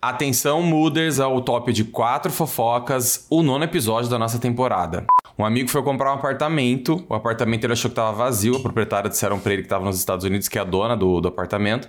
[0.00, 5.04] Atenção, Mooders, ao top de quatro fofocas, o nono episódio da nossa temporada.
[5.36, 9.10] Um amigo foi comprar um apartamento, o apartamento ele achou que estava vazio, a proprietária
[9.10, 11.88] disseram para ele que estava nos Estados Unidos, que é a dona do, do apartamento.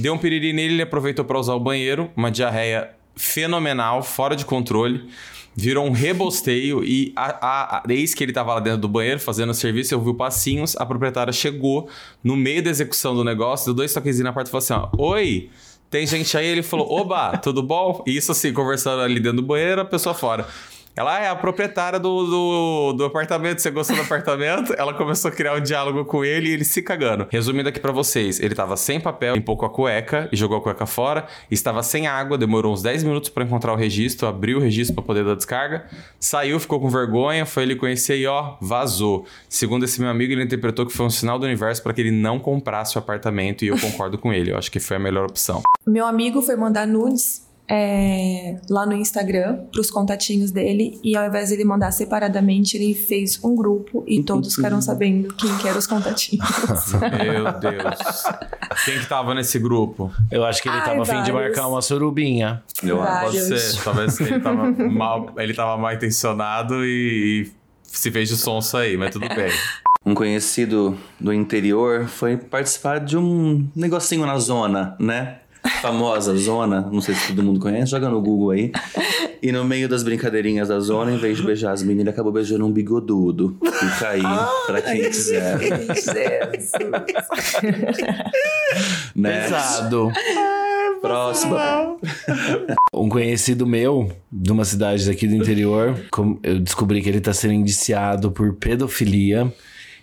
[0.00, 4.44] Deu um piriri nele, ele aproveitou para usar o banheiro, uma diarreia fenomenal, fora de
[4.44, 5.08] controle.
[5.54, 9.20] Virou um rebosteio e a, a, a, eis que ele estava lá dentro do banheiro
[9.20, 11.88] fazendo o serviço, eu vi passinhos, a proprietária chegou
[12.24, 15.12] no meio da execução do negócio, deu dois toquezinhos na porta e falou assim: ó,
[15.12, 15.50] Oi!
[15.94, 18.02] Tem gente aí, ele falou, oba, tudo bom?
[18.04, 20.44] E isso assim, conversando ali dentro do banheiro, a pessoa fora.
[20.96, 23.60] Ela é a proprietária do, do, do, apartamento.
[23.60, 24.72] Você gostou do apartamento?
[24.78, 27.26] Ela começou a criar um diálogo com ele e ele se cagando.
[27.30, 30.60] Resumindo aqui para vocês, ele tava sem papel, limpou com a cueca e jogou a
[30.60, 31.26] cueca fora.
[31.50, 35.02] Estava sem água, demorou uns 10 minutos para encontrar o registro, abriu o registro para
[35.02, 35.84] poder dar descarga.
[36.20, 39.26] Saiu, ficou com vergonha, foi ele conhecer e ó, vazou.
[39.48, 42.12] Segundo esse meu amigo, ele interpretou que foi um sinal do universo para que ele
[42.12, 44.52] não comprasse o apartamento e eu concordo com ele.
[44.52, 45.60] Eu acho que foi a melhor opção.
[45.84, 51.26] Meu amigo foi mandar nudes é, lá no Instagram para os contatinhos dele e ao
[51.26, 55.66] invés de ele mandar separadamente, ele fez um grupo e todos ficaram sabendo quem que
[55.66, 56.44] eram os contatinhos.
[57.00, 58.24] Meu Deus.
[58.84, 60.12] Quem que tava nesse grupo?
[60.30, 62.62] Eu acho que ele Ai, tava afim de marcar uma surubinha.
[62.82, 63.82] Eu, pode ser.
[63.82, 67.52] Talvez ele tava mal, ele tava mal intencionado e, e
[67.84, 69.50] se fez de sonso aí, mas tudo bem.
[70.04, 75.38] Um conhecido do interior foi participar de um negocinho na zona, né?
[75.80, 78.72] Famosa zona, não sei se todo mundo conhece, joga no Google aí.
[79.42, 82.32] E no meio das brincadeirinhas da zona, em vez de beijar as meninas, ele acabou
[82.32, 83.56] beijando um bigodudo.
[83.62, 84.22] Fica aí
[84.66, 85.58] pra quem quiser.
[89.14, 89.42] né?
[89.42, 90.10] Pesado.
[91.00, 91.96] Próxima.
[92.94, 95.98] Um conhecido meu, de uma cidade daqui do interior,
[96.42, 99.52] eu descobri que ele tá sendo indiciado por pedofilia.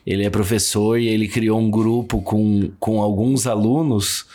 [0.06, 4.28] Ele é professor e ele criou um grupo com, com alguns alunos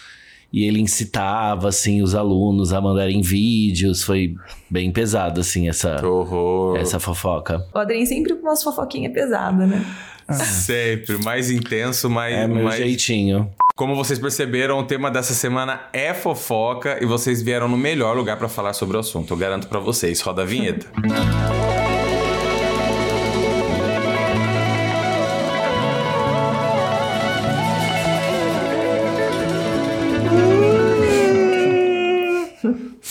[0.52, 4.02] e ele incitava, assim, os alunos a mandarem vídeos.
[4.02, 4.34] Foi
[4.70, 5.96] bem pesado, assim, essa,
[6.80, 7.66] essa fofoca.
[7.74, 9.84] O Adrien sempre com umas fofoquinhas pesadas, né?
[10.32, 12.34] Sempre, mais intenso, mais.
[12.34, 12.78] É meu mais...
[12.78, 13.48] jeitinho.
[13.76, 18.36] Como vocês perceberam, o tema dessa semana é fofoca e vocês vieram no melhor lugar
[18.38, 19.34] para falar sobre o assunto.
[19.34, 20.20] Eu garanto para vocês.
[20.20, 20.86] Roda a vinheta.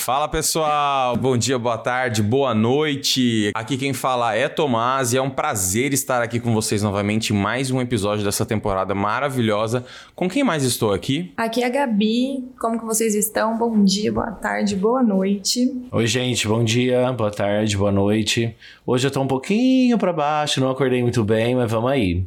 [0.05, 3.49] Fala pessoal, bom dia, boa tarde, boa noite.
[3.55, 7.35] Aqui quem fala é Tomás e é um prazer estar aqui com vocês novamente em
[7.35, 9.83] mais um episódio dessa temporada maravilhosa.
[10.16, 11.33] Com quem mais estou aqui?
[11.35, 12.47] Aqui é a Gabi.
[12.59, 13.57] Como que vocês estão?
[13.57, 15.75] Bom dia, boa tarde, boa noite.
[15.91, 18.55] Oi, gente, bom dia, boa tarde, boa noite.
[18.85, 22.23] Hoje eu tô um pouquinho para baixo, não acordei muito bem, mas vamos aí.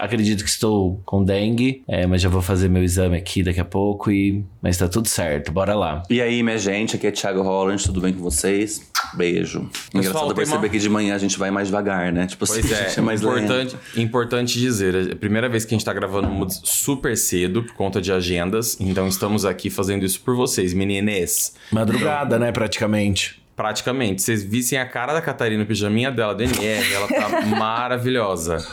[0.00, 3.66] Acredito que estou com dengue, é, mas já vou fazer meu exame aqui daqui a
[3.66, 6.02] pouco e mas tá tudo certo, bora lá.
[6.08, 8.90] E aí, minha gente, aqui é Thiago Holland, tudo bem com vocês?
[9.14, 9.68] Beijo.
[9.94, 10.68] Engraçado perceber uma...
[10.68, 12.26] que de manhã a gente vai mais devagar, né?
[12.26, 15.78] Tipo pois assim, é, é mais importante, importante dizer, é a primeira vez que a
[15.78, 20.36] gente tá gravando super cedo por conta de agendas, então estamos aqui fazendo isso por
[20.36, 21.54] vocês, meninas.
[21.72, 23.40] Madrugada, né, praticamente.
[23.58, 24.22] Praticamente.
[24.22, 28.64] Vocês vissem a cara da Catarina, o pijaminha dela, DNR, ela tá maravilhosa.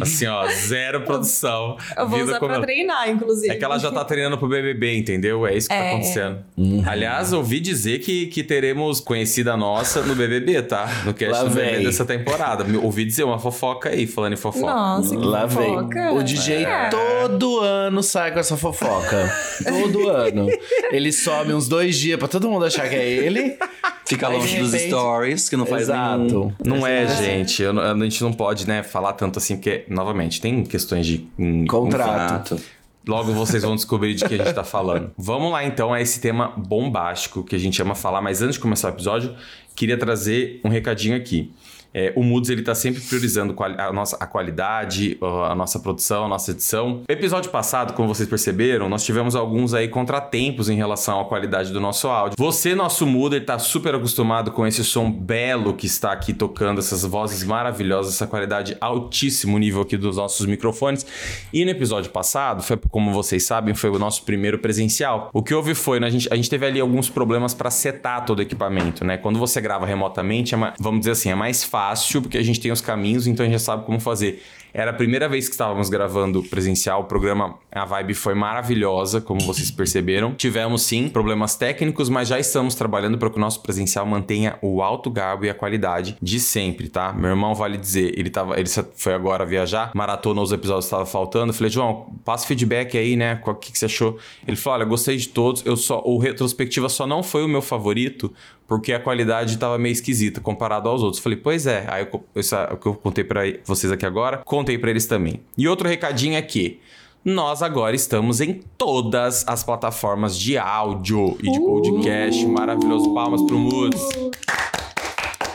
[0.00, 1.76] Assim, ó, zero produção.
[1.96, 2.62] Eu vou usar pra ela...
[2.62, 3.52] treinar, inclusive.
[3.52, 5.44] É que ela já tá treinando pro BBB, entendeu?
[5.44, 5.82] É isso que tá é.
[5.82, 6.38] tá acontecendo.
[6.56, 6.84] Uhum.
[6.86, 10.88] Aliás, ouvi dizer que, que teremos conhecida nossa no BBB, tá?
[11.04, 12.64] No cast Lá do BBB dessa temporada.
[12.80, 14.72] Ouvi dizer uma fofoca aí, falando em fofoca.
[14.72, 16.10] Nossa, que Lá fofoca.
[16.10, 16.16] Vem.
[16.16, 16.90] O DJ é.
[16.90, 19.34] todo ano sai com essa fofoca.
[19.66, 20.46] todo ano.
[20.92, 23.58] Ele some uns dois dias pra todo mundo achar que é ele.
[24.08, 24.70] Fica longe repente...
[24.70, 26.18] dos stories, que não faz Exato.
[26.18, 26.52] nenhum.
[26.64, 27.62] Não é, gente.
[27.62, 31.28] Eu, a gente não pode, né, falar tanto assim, porque, novamente, tem questões de.
[31.38, 32.54] Um, Contrato.
[32.54, 35.10] Um Logo vocês vão descobrir de que a gente tá falando.
[35.16, 38.60] Vamos lá então a esse tema bombástico que a gente ama falar, mas antes de
[38.60, 39.34] começar o episódio,
[39.74, 41.50] queria trazer um recadinho aqui.
[41.92, 46.28] É, o Moods ele está sempre priorizando a nossa a qualidade, a nossa produção, a
[46.28, 47.02] nossa edição.
[47.08, 51.80] Episódio passado, como vocês perceberam, nós tivemos alguns aí contratempos em relação à qualidade do
[51.80, 52.36] nosso áudio.
[52.38, 57.04] Você, nosso Moods, está super acostumado com esse som belo que está aqui tocando, essas
[57.04, 61.06] vozes maravilhosas, essa qualidade altíssimo nível aqui dos nossos microfones.
[61.52, 65.30] E no episódio passado, foi como vocês sabem, foi o nosso primeiro presencial.
[65.32, 68.24] O que houve foi, né, a, gente, a gente teve ali alguns problemas para setar
[68.26, 69.16] todo o equipamento, né?
[69.16, 72.58] Quando você grava remotamente, é, vamos dizer assim, é mais fácil fácil, porque a gente
[72.58, 74.42] tem os caminhos, então a gente já sabe como fazer.
[74.74, 77.02] Era a primeira vez que estávamos gravando presencial.
[77.02, 80.34] O programa, a vibe foi maravilhosa, como vocês perceberam.
[80.34, 84.82] Tivemos sim problemas técnicos, mas já estamos trabalhando para que o nosso presencial mantenha o
[84.82, 87.12] alto garbo e a qualidade de sempre, tá?
[87.12, 91.52] Meu irmão vale dizer, ele tava, ele foi agora viajar, maratona os episódios estava faltando.
[91.52, 93.40] falei, João, passa feedback aí, né?
[93.46, 94.18] O que, que você achou?
[94.46, 95.64] Ele falou: olha, gostei de todos.
[95.64, 98.32] Eu só, o retrospectiva só não foi o meu favorito
[98.68, 101.22] porque a qualidade estava meio esquisita comparado aos outros.
[101.22, 101.86] Falei, pois é.
[101.88, 105.06] Aí eu, isso é o que eu contei para vocês aqui agora, contei para eles
[105.06, 105.40] também.
[105.56, 106.78] E outro recadinho é que
[107.24, 112.44] nós agora estamos em todas as plataformas de áudio e de podcast.
[112.44, 112.48] Uh!
[112.50, 113.12] Maravilhoso.
[113.14, 114.02] Palmas pro Moods.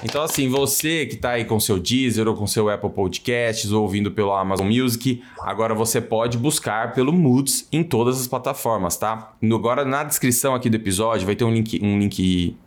[0.03, 3.83] Então, assim, você que tá aí com seu Deezer ou com seu Apple Podcasts ou
[3.83, 9.33] ouvindo pelo Amazon Music, agora você pode buscar pelo Moods em todas as plataformas, tá?
[9.41, 12.57] Agora, na descrição aqui do episódio, vai ter um link, um link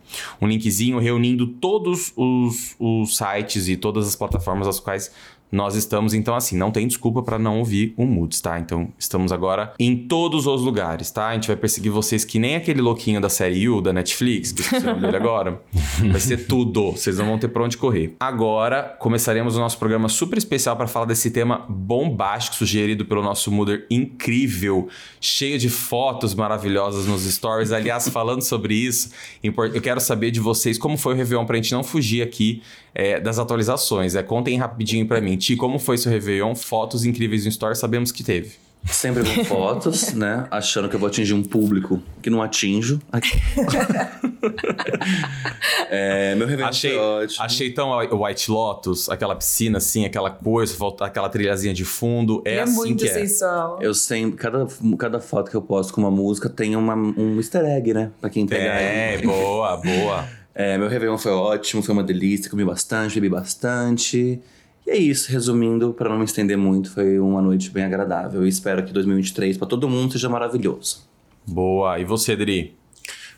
[0.41, 5.11] um linkzinho reunindo todos os, os sites e todas as plataformas às quais
[5.51, 8.59] nós estamos, então, assim, não tem desculpa para não ouvir o Moods, tá?
[8.59, 11.27] Então, estamos agora em todos os lugares, tá?
[11.27, 14.61] A gente vai perseguir vocês que nem aquele louquinho da série U da Netflix, que
[14.61, 15.61] esqueci o nome dele agora.
[16.11, 18.15] Vai ser tudo, vocês não vão ter pra onde correr.
[18.19, 23.51] Agora, começaremos o nosso programa super especial para falar desse tema bombástico sugerido pelo nosso
[23.51, 24.87] Mooder incrível,
[25.19, 27.71] cheio de fotos maravilhosas nos stories.
[27.71, 29.11] Aliás, falando sobre isso,
[29.43, 32.61] eu quero saber de vocês como foi o Réveillon pra gente não fugir aqui
[32.97, 34.15] é, das atualizações.
[34.15, 35.36] É, contem rapidinho para mim.
[35.37, 36.55] Ti, como foi seu Réveillon?
[36.55, 38.67] Fotos incríveis no Store, sabemos que teve.
[38.85, 40.47] Sempre com fotos, né?
[40.49, 43.01] Achando que eu vou atingir um público que não atinjo.
[45.89, 47.43] é, meu Réveillon achei, foi ótimo.
[47.43, 52.41] Achei tão White Lotus, aquela piscina assim, aquela coisa, aquela trilhazinha de fundo.
[52.45, 53.13] É, é assim muito que é.
[53.13, 53.79] sensual.
[53.81, 54.67] Eu sempre, cada,
[54.97, 58.11] cada foto que eu posto com uma música tem uma, um easter egg, né?
[58.21, 58.79] Pra quem pegar.
[58.79, 60.27] É, boa, boa.
[60.59, 64.41] É, meu Réveillon foi ótimo, foi uma delícia, comi bastante, bebi bastante.
[64.87, 68.45] E é isso, resumindo, para não me estender muito, foi uma noite bem agradável.
[68.45, 71.05] E espero que 2023 para todo mundo seja maravilhoso.
[71.45, 71.99] Boa.
[71.99, 72.73] E você, Dri?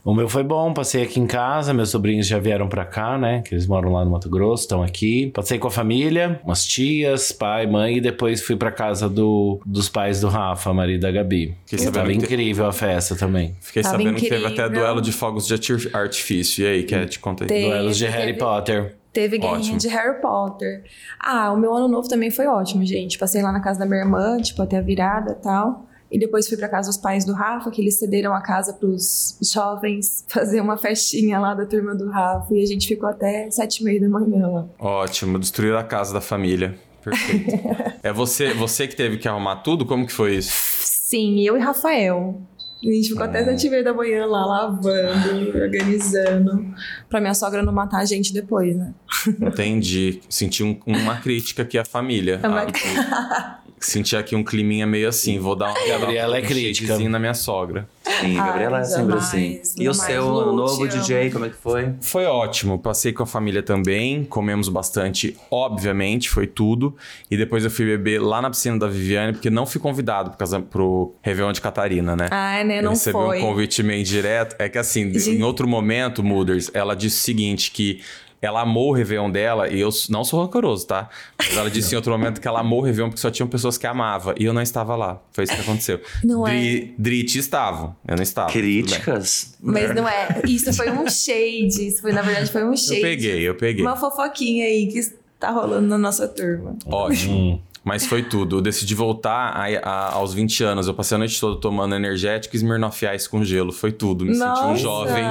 [0.05, 3.41] O meu foi bom, passei aqui em casa, meus sobrinhos já vieram para cá, né?
[3.41, 5.31] Que eles moram lá no Mato Grosso, estão aqui.
[5.33, 9.89] Passei com a família, umas tias, pai, mãe, e depois fui para casa do, dos
[9.89, 11.55] pais do Rafa, marido da Gabi.
[11.65, 13.55] Fiquei Tava incrível a festa também.
[13.59, 14.37] Fiquei Tava sabendo incrível.
[14.37, 15.55] que teve até duelo de fogos de
[15.93, 16.63] artifício.
[16.63, 17.63] E aí, Cat, conta aí.
[17.65, 18.98] Duelos de Harry teve, Potter.
[19.11, 19.77] Teve guerrinha ótimo.
[19.77, 20.83] de Harry Potter.
[21.19, 23.17] Ah, o meu ano novo também foi ótimo, gente.
[23.17, 25.87] Passei lá na casa da minha irmã, tipo, até a virada e tal.
[26.11, 28.87] E depois fui para casa dos pais do Rafa, que eles cederam a casa para
[28.87, 32.53] os jovens fazer uma festinha lá da turma do Rafa.
[32.53, 34.67] E a gente ficou até sete e meia da manhã lá.
[34.79, 36.77] Ótimo, destruir a casa da família.
[37.03, 37.51] Perfeito.
[38.03, 39.85] é você, você que teve que arrumar tudo?
[39.85, 40.51] Como que foi isso?
[40.53, 42.41] Sim, eu e Rafael.
[42.81, 46.73] A gente ficou até sete e meia da manhã lá, lavando, organizando.
[47.09, 48.93] Pra minha sogra não matar a gente depois, né?
[49.41, 50.21] Entendi.
[50.29, 52.39] Senti um, uma crítica aqui à família.
[52.41, 52.61] É uma...
[52.61, 55.39] Ah, senti aqui um climinha meio assim.
[55.39, 55.79] Vou dar uma.
[55.87, 56.97] Gabriela é crítica.
[56.97, 57.87] na minha sogra.
[58.19, 59.61] Sim, Gabriela é sempre assim.
[59.77, 61.93] E o seu ano novo, DJ, como é que foi?
[62.01, 62.77] Foi ótimo.
[62.79, 64.23] Passei com a família também.
[64.23, 66.95] Comemos bastante, obviamente, foi tudo.
[67.29, 70.37] E depois eu fui beber lá na piscina da Viviane, porque não fui convidado por
[70.37, 72.27] causa, pro Réveillon de Catarina, né?
[72.31, 72.81] Ah, né?
[72.81, 73.39] Não recebi foi.
[73.39, 74.55] um convite meio direto.
[74.59, 75.37] É que assim, Gente...
[75.37, 78.01] em outro momento, Mooders, ela disse o seguinte: que
[78.41, 81.09] ela amou o Réveillon dela, e eu não sou rancoroso, tá?
[81.37, 83.77] Mas ela disse em outro momento que ela amou o Réveillon porque só tinham pessoas
[83.77, 84.33] que amava.
[84.37, 85.21] E eu não estava lá.
[85.31, 86.01] Foi isso que aconteceu.
[86.23, 87.01] Não Dri, é.
[87.01, 87.95] Drit estavam.
[88.07, 88.51] Eu não estava.
[88.51, 89.55] Críticas.
[89.61, 90.41] Mas não é.
[90.45, 91.87] Isso foi um shade.
[91.87, 92.95] Isso foi, na verdade, foi um shade.
[92.95, 93.85] Eu peguei, eu peguei.
[93.85, 95.01] Uma fofoquinha aí que
[95.39, 96.77] tá rolando na nossa turma.
[96.85, 97.61] Ótimo.
[97.83, 98.57] Mas foi tudo.
[98.57, 100.87] Eu decidi voltar a, a, aos 20 anos.
[100.87, 103.71] Eu passei a noite toda tomando energético e Smirnoff Ice com gelo.
[103.71, 104.25] Foi tudo.
[104.25, 104.61] Me Nossa.
[104.61, 105.25] senti um jovem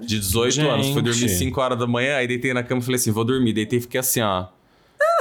[0.00, 0.66] de 18 Gente.
[0.68, 0.88] anos.
[0.88, 3.52] Fui dormir 5 horas da manhã, aí deitei na cama e falei assim: vou dormir.
[3.52, 4.46] Deitei e fiquei assim, ó.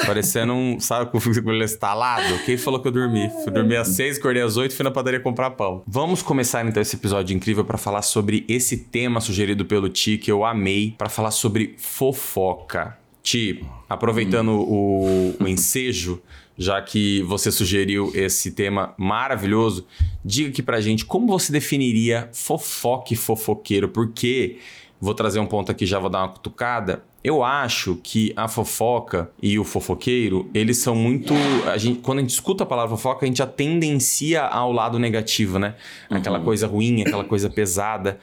[0.06, 2.40] Parecendo um, sabe, com o estalado.
[2.46, 3.30] Quem falou que eu dormi?
[3.44, 5.84] Fui dormir às seis, acordei às oito, fui na padaria comprar pão.
[5.86, 10.32] Vamos começar então esse episódio incrível para falar sobre esse tema sugerido pelo Ti que
[10.32, 12.98] eu amei, para falar sobre fofoca.
[13.22, 15.36] Ti, aproveitando hum.
[15.40, 16.22] o, o ensejo,
[16.60, 19.88] já que você sugeriu esse tema maravilhoso,
[20.24, 24.58] diga aqui pra gente como você definiria fofoque fofoqueiro, porque
[25.00, 27.02] vou trazer um ponto aqui, já vou dar uma cutucada.
[27.24, 31.34] Eu acho que a fofoca e o fofoqueiro, eles são muito.
[31.66, 35.00] A gente, quando a gente escuta a palavra fofoca, a gente já tendencia ao lado
[35.00, 35.76] negativo, né?
[36.10, 36.46] Aquela uhum.
[36.46, 38.20] coisa ruim, aquela coisa pesada.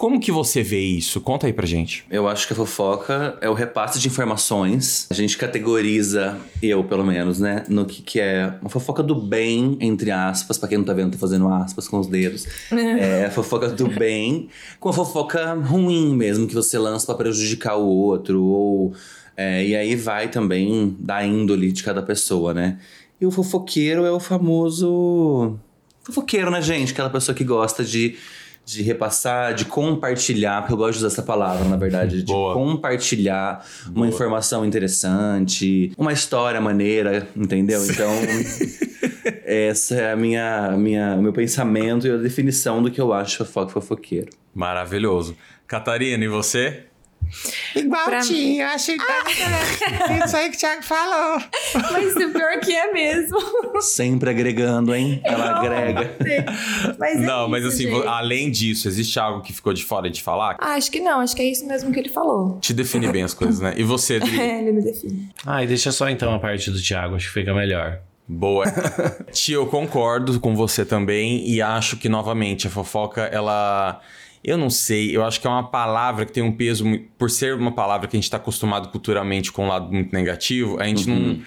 [0.00, 1.20] Como que você vê isso?
[1.20, 2.06] Conta aí pra gente.
[2.10, 5.06] Eu acho que a fofoca é o repasse de informações.
[5.10, 9.76] A gente categoriza, eu pelo menos, né, no que, que é uma fofoca do bem,
[9.78, 12.46] entre aspas, pra quem não tá vendo, tô fazendo aspas com os dedos.
[12.72, 14.48] é a fofoca do bem,
[14.80, 18.94] com a fofoca ruim mesmo, que você lança para prejudicar o outro, ou.
[19.36, 22.78] É, e aí vai também da índole de cada pessoa, né?
[23.20, 25.58] E o fofoqueiro é o famoso.
[26.02, 26.92] Fofoqueiro, né, gente?
[26.92, 28.16] Aquela pessoa que gosta de,
[28.70, 32.54] de repassar, de compartilhar, porque eu gosto de usar essa palavra, na verdade, de Boa.
[32.54, 37.84] compartilhar uma informação interessante, uma história maneira, entendeu?
[37.84, 38.10] Então,
[39.44, 43.72] essa é a minha, minha, meu pensamento e a definição do que eu acho fofoca
[43.72, 44.30] fofoqueiro.
[44.54, 45.36] Maravilhoso.
[45.66, 46.84] Catarina, e você?
[47.74, 49.04] Igualzinho, eu achei que
[50.24, 51.40] isso aí que o Thiago falou.
[51.92, 53.38] Mas o pior que é mesmo.
[53.80, 55.20] Sempre agregando, hein?
[55.24, 56.16] Ela agrega.
[56.98, 58.06] Mas é não, mas isso, assim, gente.
[58.06, 60.56] além disso, existe algo que ficou de fora de falar?
[60.58, 62.58] Ah, acho que não, acho que é isso mesmo que ele falou.
[62.60, 63.74] Te define bem as coisas, né?
[63.76, 64.40] E você, Adri?
[64.40, 65.28] É, ele me define.
[65.46, 68.00] Ai, deixa só então a parte do Thiago, acho que fica melhor.
[68.26, 68.64] Boa.
[69.32, 74.00] Tia, eu concordo com você também e acho que, novamente, a fofoca, ela.
[74.42, 76.84] Eu não sei, eu acho que é uma palavra que tem um peso,
[77.18, 80.80] por ser uma palavra que a gente está acostumado culturalmente com um lado muito negativo,
[80.80, 81.40] a gente não.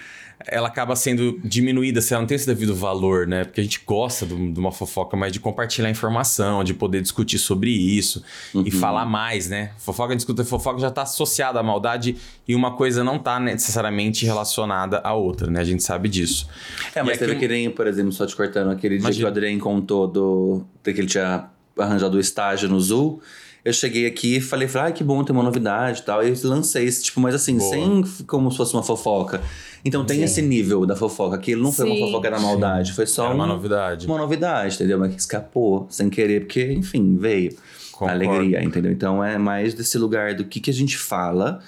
[0.46, 3.44] Ela acaba sendo diminuída, se ela não tem esse devido valor, né?
[3.44, 7.38] Porque a gente gosta do- de uma fofoca, mas de compartilhar informação, de poder discutir
[7.38, 8.22] sobre isso
[8.54, 9.70] e falar mais, né?
[9.78, 13.40] Fofoca, a gente escuta fofoca já está associada à maldade e uma coisa não está
[13.40, 15.60] necessariamente relacionada à outra, né?
[15.60, 16.46] A gente sabe disso.
[16.94, 19.26] É, mas E teve aquele, por exemplo, só te cortando, aquele dia que Imagina.
[19.26, 21.46] o Adrien contou do, que ele tinha
[21.78, 23.20] arranjado o estágio no Zul.
[23.64, 26.22] Eu cheguei aqui e falei, falei, ai, que bom, tem uma novidade e tal.
[26.26, 27.70] E lancei esse, tipo, mas assim, Boa.
[27.70, 29.40] sem como se fosse uma fofoca.
[29.82, 30.24] Então tem Sim.
[30.24, 31.36] esse nível da fofoca.
[31.36, 34.06] Aquilo não foi uma fofoca da maldade, foi só Era uma um- novidade.
[34.06, 34.98] uma novidade, entendeu?
[34.98, 37.56] Mas que escapou sem querer, porque, enfim, veio.
[37.92, 38.14] Concordo.
[38.14, 38.92] Alegria, entendeu?
[38.92, 41.60] Então é mais desse lugar do que, que a gente fala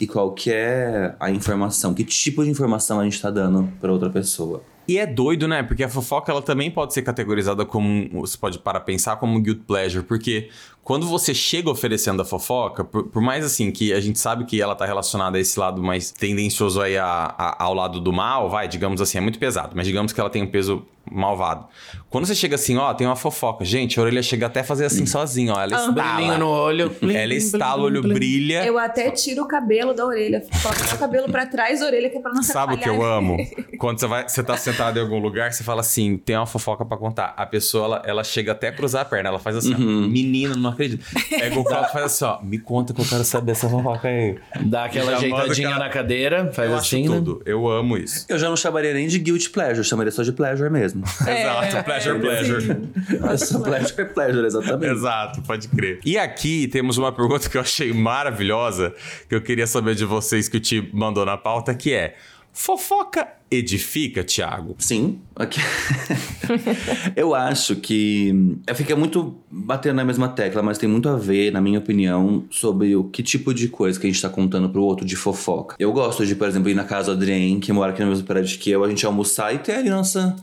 [0.00, 3.92] e qual que é a informação, que tipo de informação a gente tá dando pra
[3.92, 4.60] outra pessoa.
[4.86, 5.62] E é doido, né?
[5.62, 8.08] Porque a fofoca ela também pode ser categorizada como.
[8.20, 10.04] Você pode para pensar como guilt pleasure.
[10.04, 10.50] Porque
[10.82, 14.60] quando você chega oferecendo a fofoca, por, por mais assim que a gente sabe que
[14.60, 18.50] ela tá relacionada a esse lado mais tendencioso aí a- a- ao lado do mal,
[18.50, 21.66] vai, digamos assim, é muito pesado, mas digamos que ela tem um peso malvado.
[22.14, 23.64] Quando você chega assim, ó, tem uma fofoca.
[23.64, 25.60] Gente, a orelha chega até a fazer assim sozinha, ó.
[25.60, 26.38] Ela Brilhinho estala.
[26.38, 26.96] no olho.
[27.12, 28.64] Ela estala, o olho brilha.
[28.64, 30.40] Eu até tiro o cabelo da orelha.
[30.62, 32.88] Coloco o cabelo pra trás da orelha, que é pra não se Sabe o que
[32.88, 33.36] eu amo?
[33.80, 36.84] Quando você, vai, você tá sentado em algum lugar, você fala assim, tem uma fofoca
[36.84, 37.34] pra contar.
[37.36, 39.30] A pessoa, ela, ela chega até a cruzar a perna.
[39.30, 41.04] Ela faz assim, ó, menina, não acredito.
[41.28, 44.06] Pega o copo e faz assim, ó, me conta que eu quero saber essa fofoca
[44.06, 44.38] aí.
[44.66, 47.16] Dá aquela Já ajeitadinha na cadeira, faz eu assim, acho né?
[47.18, 47.42] tudo.
[47.44, 48.24] Eu amo isso.
[48.28, 51.02] Eu já não chamaria nem de guilt pleasure, eu chamaria só de pleasure mesmo.
[51.26, 53.38] Exato, pleasure, pleasure.
[53.38, 54.92] Só pleasure, pleasure, exatamente.
[54.92, 56.00] Exato, pode crer.
[56.04, 58.94] E aqui temos uma pergunta que eu achei maravilhosa,
[59.28, 62.16] que eu queria saber de vocês que o Ti mandou na pauta, que é:
[62.52, 64.74] fofoca edifica, Thiago?
[64.78, 65.60] Sim, aqui.
[67.14, 71.52] eu acho que é, fica muito batendo na mesma tecla, mas tem muito a ver,
[71.52, 74.82] na minha opinião, sobre o que tipo de coisa que a gente tá contando pro
[74.82, 75.76] outro de fofoca.
[75.78, 78.26] Eu gosto de, por exemplo, ir na casa do Adrien, que mora aqui no mesmo
[78.26, 80.36] prédio que eu, a gente almoçar e ter ali nossa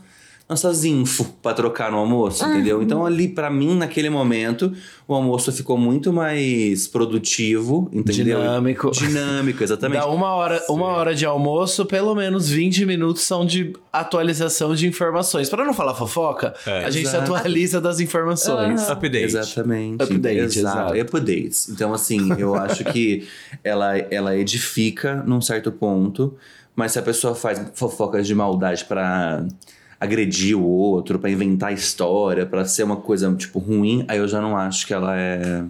[0.52, 2.82] nossas info pra trocar no almoço, entendeu?
[2.82, 4.72] Então ali pra mim naquele momento
[5.08, 8.38] o almoço ficou muito mais produtivo, entendeu?
[8.40, 8.90] Dinâmico.
[8.90, 10.00] Dinâmico, exatamente.
[10.00, 14.86] Dá uma hora, uma hora de almoço, pelo menos 20 minutos são de atualização de
[14.86, 15.48] informações.
[15.48, 16.84] Pra não falar fofoca, É.
[16.84, 17.34] a gente se Exato.
[17.34, 18.88] atualiza das informações.
[18.88, 19.24] Update.
[19.24, 20.02] Exatamente.
[20.02, 20.94] Update, exato.
[20.94, 21.16] exato.
[21.16, 21.68] Updates.
[21.68, 23.26] Então, assim, eu acho que
[23.64, 26.34] ela, ela edifica num certo ponto,
[26.74, 29.44] mas se a pessoa faz fofocas de maldade pra
[30.02, 34.40] agredir o outro, pra inventar história, pra ser uma coisa, tipo, ruim, aí eu já
[34.40, 35.62] não acho que ela é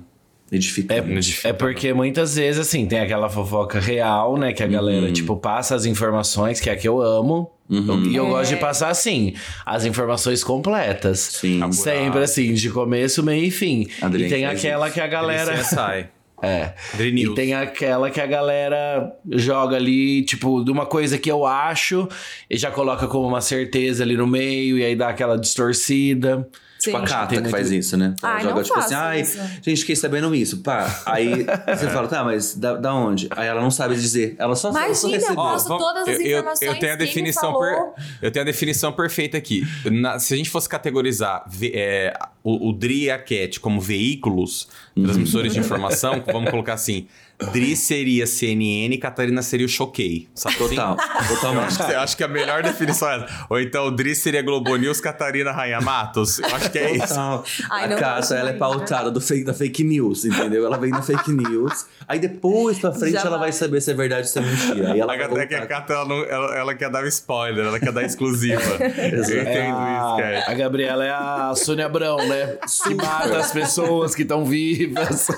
[0.50, 1.40] edificante.
[1.46, 4.52] É porque muitas vezes, assim, tem aquela fofoca real, né?
[4.52, 5.12] Que a galera, Uhum.
[5.12, 7.50] tipo, passa as informações, que é a que eu amo.
[7.70, 9.34] E eu gosto de passar, assim,
[9.64, 11.20] as informações completas.
[11.20, 11.72] Sim.
[11.72, 13.86] Sempre assim, de começo, meio e fim.
[14.00, 14.94] Adriane e tem aquela isso.
[14.94, 15.62] que a galera.
[15.64, 16.08] Sai.
[16.42, 16.74] É.
[17.00, 22.08] E tem aquela que a galera joga ali, tipo, de uma coisa que eu acho,
[22.50, 26.48] e já coloca como uma certeza ali no meio, e aí dá aquela distorcida.
[26.82, 27.06] Tipo a Sim.
[27.06, 28.14] Cata Tem que faz isso, né?
[28.22, 29.38] Ela Ai, joga não tipo assim, ai, isso.
[29.62, 30.58] gente, fiquei sabendo isso.
[30.58, 31.02] Pá.
[31.06, 31.44] Aí
[31.78, 33.28] você fala, tá, mas da, da onde?
[33.30, 34.34] Aí ela não sabe dizer.
[34.38, 35.28] Ela só, só Imagina, recebeu.
[35.28, 37.60] eu posso vamos- todas as eu- eu- informações Eu, tenho a definição falou.
[37.92, 39.66] per- eu tenho a definição perfeita aqui.
[39.84, 42.12] Na- se a gente fosse categorizar é,
[42.42, 47.06] o, o Dri e a Cat como veículos, transmissores de informação, vamos colocar assim:
[47.50, 50.28] Dri seria CNN, Catarina seria o Choquei.
[50.34, 50.68] Sabe assim?
[50.76, 51.64] Total, Eu totalmente.
[51.66, 53.46] acho, que, eu acho que a melhor definição é essa.
[53.50, 56.38] Ou então Dri seria Globo News, Catarina Rainha Matos.
[56.38, 57.08] Eu acho que é isso.
[57.08, 57.44] Total.
[57.70, 60.64] Ai, a Cássia, ela é pautada do fake, da fake news, entendeu?
[60.66, 61.86] Ela vem na fake news.
[62.06, 63.52] Aí depois pra frente Já ela vai vai.
[63.52, 64.92] saber se é verdade ou se é mentira.
[64.92, 65.66] Aí ela é que a.
[65.66, 68.60] Cata, ela, não- ela- ela quer dar um spoiler, ela quer dar exclusiva.
[68.82, 70.50] Eu entendo É isso, a, Cat.
[70.50, 72.58] a Gabriela é a Sônia Abrão, né?
[72.86, 75.28] Que mata as pessoas que estão vivas.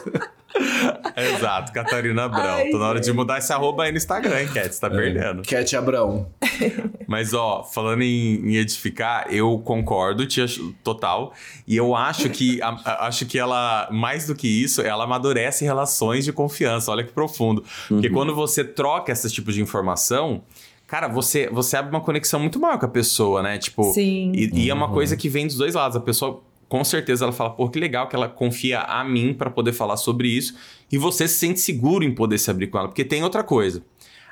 [1.16, 2.42] Exato, Catarina Abrão.
[2.44, 4.74] Ai, Tô na hora de mudar esse arroba aí no Instagram, hein, Cat?
[4.74, 5.42] Você tá perdendo.
[5.42, 6.26] Cat Abrão.
[7.06, 10.46] Mas, ó, falando em, em edificar, eu concordo, tia,
[10.82, 11.32] total.
[11.66, 15.64] E eu acho que, a- a- acho que ela, mais do que isso, ela amadurece
[15.64, 16.90] relações de confiança.
[16.90, 17.64] Olha que profundo.
[17.88, 20.42] Porque quando você troca esse tipo de informação,
[20.86, 23.58] cara, você, você abre uma conexão muito maior com a pessoa, né?
[23.58, 24.32] Tipo, Sim.
[24.34, 25.96] e, e é uma coisa que vem dos dois lados.
[25.96, 29.50] A pessoa, com certeza, ela fala, pô, que legal que ela confia a mim pra
[29.50, 30.54] poder falar sobre isso.
[30.90, 32.88] E você se sente seguro em poder se abrir com ela.
[32.88, 33.82] Porque tem outra coisa.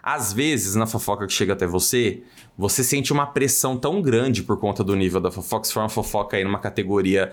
[0.02, 2.22] Às vezes, na fofoca que chega até você,
[2.58, 5.64] você sente uma pressão tão grande por conta do nível da fofoca.
[5.64, 7.32] Se for uma fofoca aí numa categoria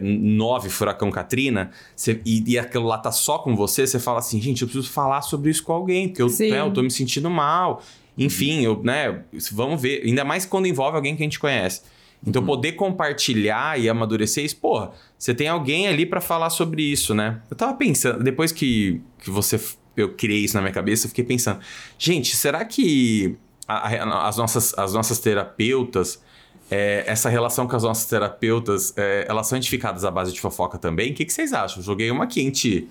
[0.00, 4.40] 9, Furacão Katrina, você- e, e aquilo lá tá só com você, você fala assim,
[4.40, 7.30] gente, eu preciso falar sobre isso com alguém, porque eu, né, eu tô me sentindo
[7.30, 7.80] mal.
[8.18, 10.02] Enfim, eu, né, vamos ver.
[10.04, 11.82] Ainda mais quando envolve alguém que a gente conhece.
[12.26, 17.14] Então, poder compartilhar e amadurecer isso, porra, você tem alguém ali pra falar sobre isso,
[17.14, 17.40] né?
[17.50, 19.58] Eu tava pensando, depois que, que você,
[19.96, 21.60] eu criei isso na minha cabeça, eu fiquei pensando,
[21.98, 23.36] gente, será que
[23.66, 26.22] a- a- as, nossas, as nossas terapeutas,
[26.70, 30.78] é, essa relação com as nossas terapeutas, é, elas são edificadas à base de fofoca
[30.78, 31.12] também?
[31.12, 31.82] O que, que vocês acham?
[31.82, 32.88] Joguei uma quente.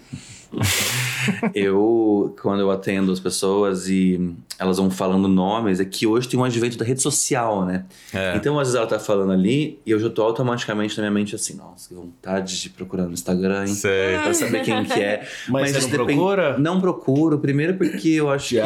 [1.54, 6.40] Eu, quando eu atendo as pessoas e elas vão falando nomes, é que hoje tem
[6.40, 7.86] um advento da rede social, né?
[8.14, 8.36] É.
[8.36, 11.36] Então, às vezes ela tá falando ali e eu já tô automaticamente na minha mente
[11.36, 13.74] assim, nossa, que vontade de procurar no Instagram, hein?
[13.74, 14.18] Sei.
[14.18, 15.28] Pra saber quem que é.
[15.48, 16.58] Mas, você isso não depende- procura?
[16.58, 18.62] Não procuro, primeiro porque eu acho que...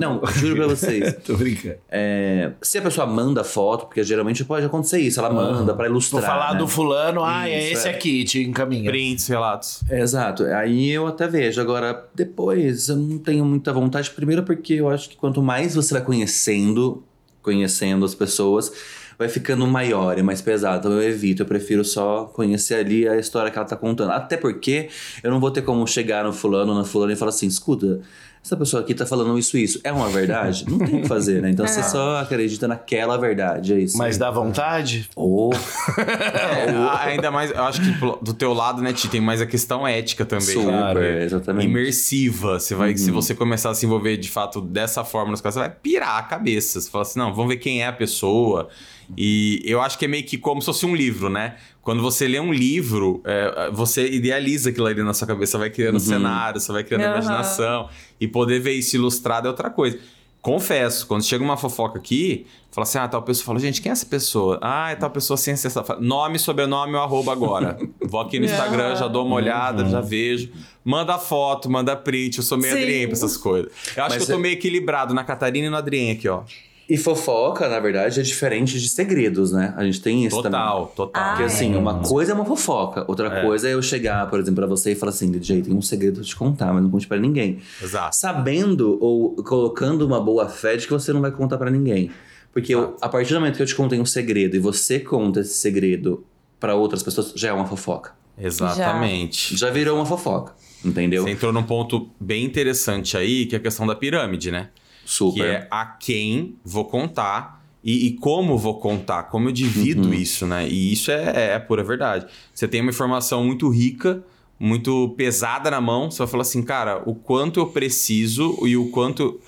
[0.00, 1.14] Não, juro pra vocês.
[1.24, 1.76] Tô brincando.
[1.88, 6.20] É, se a pessoa manda foto, porque geralmente pode acontecer isso, ela manda pra ilustrar.
[6.20, 6.58] Vou falar né?
[6.58, 7.92] do fulano, ah, é esse é.
[7.92, 8.90] aqui, te encaminha.
[8.90, 9.84] Prints, relatos.
[9.88, 10.42] É, Exato.
[10.42, 11.60] Aí eu até vejo.
[11.60, 14.10] Agora, depois, eu não tenho muita vontade.
[14.10, 17.04] Primeiro porque eu acho que quanto mais você vai conhecendo,
[17.40, 18.72] conhecendo as pessoas,
[19.16, 20.88] vai ficando maior e mais pesado.
[20.88, 21.42] Então eu evito.
[21.42, 24.10] Eu prefiro só conhecer ali a história que ela tá contando.
[24.10, 24.88] Até porque
[25.22, 28.00] eu não vou ter como chegar no fulano, na fulana e falar assim, escuta...
[28.42, 29.80] Essa pessoa aqui tá falando isso e isso.
[29.84, 30.64] É uma verdade?
[30.68, 31.50] Não tem o que fazer, né?
[31.50, 33.98] Então você só acredita naquela verdade, é isso.
[33.98, 35.08] Mas dá vontade?
[35.14, 35.52] Ou
[35.98, 37.90] É, a- ainda mais, eu acho que
[38.24, 40.46] do teu lado, né, Ti, tem mais a questão ética também.
[40.46, 41.04] super, Claro.
[41.04, 41.66] exatamente.
[41.66, 42.58] Imersiva.
[42.58, 43.14] Você vai, Se Uhum.
[43.20, 46.22] você começar a se envolver de fato dessa forma nas coisas, você vai pirar a
[46.22, 46.80] cabeça.
[46.80, 48.68] Você fala assim, não, vamos ver quem é a pessoa.
[49.16, 51.56] E eu acho que é meio que como se fosse um livro, né?
[51.82, 55.94] Quando você lê um livro, é, você idealiza aquilo ali na sua cabeça, vai criando
[55.94, 56.00] Uhum.
[56.00, 57.12] cenário, você vai criando Aham.
[57.14, 57.88] imaginação.
[58.20, 59.98] E poder ver isso ilustrado é outra coisa.
[60.42, 63.92] Confesso, quando chega uma fofoca aqui, fala assim: ah, tal pessoa fala, gente, quem é
[63.92, 64.58] essa pessoa?
[64.62, 65.82] Ah, é tal pessoa assim, assim, essa.
[66.00, 67.78] Nome, sobrenome ou arroba agora.
[68.00, 70.50] Vou aqui no Instagram, já dou uma olhada, já vejo.
[70.82, 72.38] Manda foto, manda print.
[72.38, 72.72] Eu sou meio.
[72.74, 73.70] Adrien pra essas coisas.
[73.94, 76.26] Eu acho Mas que eu tô é- meio equilibrado na Catarina e no Adrien aqui,
[76.26, 76.42] ó.
[76.90, 79.72] E fofoca, na verdade, é diferente de segredos, né?
[79.76, 80.60] A gente tem isso também.
[80.60, 81.22] Total, total.
[81.22, 81.78] Ah, Porque assim, é.
[81.78, 83.42] uma coisa é uma fofoca, outra É.
[83.42, 86.16] coisa é eu chegar, por exemplo, pra você e falar assim, DJ, tem um segredo
[86.16, 87.58] pra te contar, mas não conte pra ninguém.
[87.80, 88.16] Exato.
[88.16, 92.10] Sabendo ou colocando uma boa fé de que você não vai contar pra ninguém.
[92.52, 95.38] Porque eu- a partir do momento que eu te contei um segredo e você conta
[95.40, 96.24] esse segredo
[96.58, 98.10] pra outras pessoas, já é uma fofoca.
[98.36, 99.56] Exatamente.
[99.56, 101.22] Já virou uma fofoca, entendeu?
[101.22, 104.68] Você entrou num ponto bem interessante aí, que é a questão da pirâmide, né?
[105.10, 105.34] Super.
[105.34, 110.14] Que é a quem vou contar e, e como vou contar, como eu divido Uhum.
[110.14, 110.68] isso, né?
[110.68, 112.26] E isso é, é a pura verdade.
[112.54, 114.22] Você tem uma informação muito rica,
[114.58, 118.90] muito pesada na mão, você vai falar assim, cara, o quanto eu preciso e o
[118.90, 119.40] quanto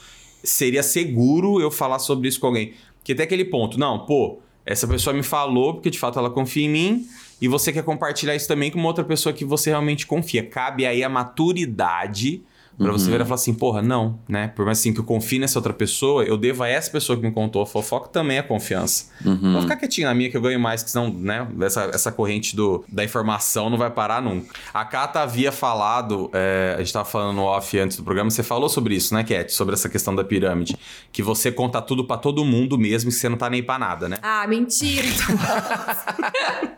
[0.43, 2.73] seria seguro eu falar sobre isso com alguém.
[2.99, 6.65] Porque tem aquele ponto, não, pô, essa pessoa me falou porque de fato ela confia
[6.65, 7.07] em mim
[7.41, 10.43] e você quer compartilhar isso também com uma outra pessoa que você realmente confia.
[10.45, 12.43] Cabe aí a maturidade
[12.79, 14.49] pra você virar e falar assim, porra, não, né?
[14.49, 17.23] Por mais assim que eu confie nessa outra pessoa, eu devo a essa pessoa que
[17.25, 19.07] me contou a fofoca também a confiança.
[19.25, 19.53] Uhum.
[19.53, 21.47] Vou ficar quietinho na minha que eu ganho mais, que senão, né?
[21.61, 24.55] Essa, essa corrente do, da informação não vai parar nunca.
[24.75, 28.43] A Kata havia falado, é, a gente tava falando no off antes do programa, você
[28.43, 29.53] falou sobre isso, né, Cat?
[29.53, 30.77] Sobre essa questão da pirâmide.
[31.13, 34.09] Que você conta tudo pra todo mundo mesmo e você não tá nem pra nada,
[34.09, 34.19] né?
[34.23, 36.05] Ah, mentira, Tomás.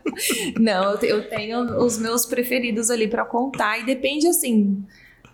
[0.61, 4.85] Não, eu te- eu tenho os meus preferidos ali pra contar e depende assim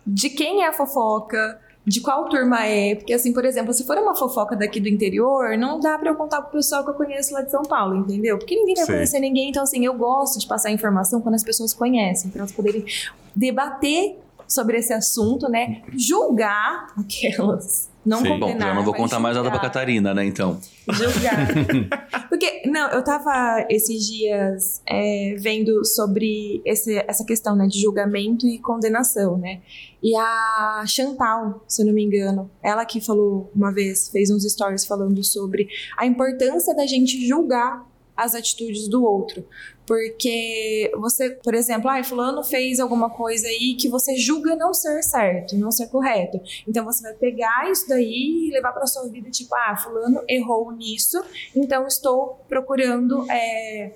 [0.05, 3.97] de quem é a fofoca, de qual turma é, porque assim, por exemplo, se for
[3.97, 7.33] uma fofoca daqui do interior, não dá pra eu contar pro pessoal que eu conheço
[7.33, 8.37] lá de São Paulo, entendeu?
[8.37, 8.95] Porque ninguém vai Sei.
[8.95, 12.51] conhecer ninguém, então assim, eu gosto de passar informação quando as pessoas conhecem, para elas
[12.51, 12.85] poderem
[13.35, 15.81] debater sobre esse assunto, né?
[15.95, 18.37] Julgar aquelas, não Sim.
[18.37, 19.71] Bom, condenar, já não vou contar mais nada pra julgar.
[19.73, 20.59] Catarina, né, então.
[20.91, 21.47] Julgar.
[22.29, 28.45] Porque, não, eu tava esses dias é, vendo sobre esse- essa questão, né, de julgamento
[28.45, 29.61] e condenação, né?
[30.01, 34.43] E a Chantal, se eu não me engano, ela que falou uma vez, fez uns
[34.43, 37.85] stories falando sobre a importância da gente julgar
[38.15, 39.45] as atitudes do outro.
[39.85, 45.03] Porque você, por exemplo, ah, fulano fez alguma coisa aí que você julga não ser
[45.03, 46.39] certo, não ser correto.
[46.67, 50.71] Então você vai pegar isso daí e levar para sua vida, tipo, ah, fulano errou
[50.71, 51.21] nisso,
[51.55, 53.93] então estou procurando é,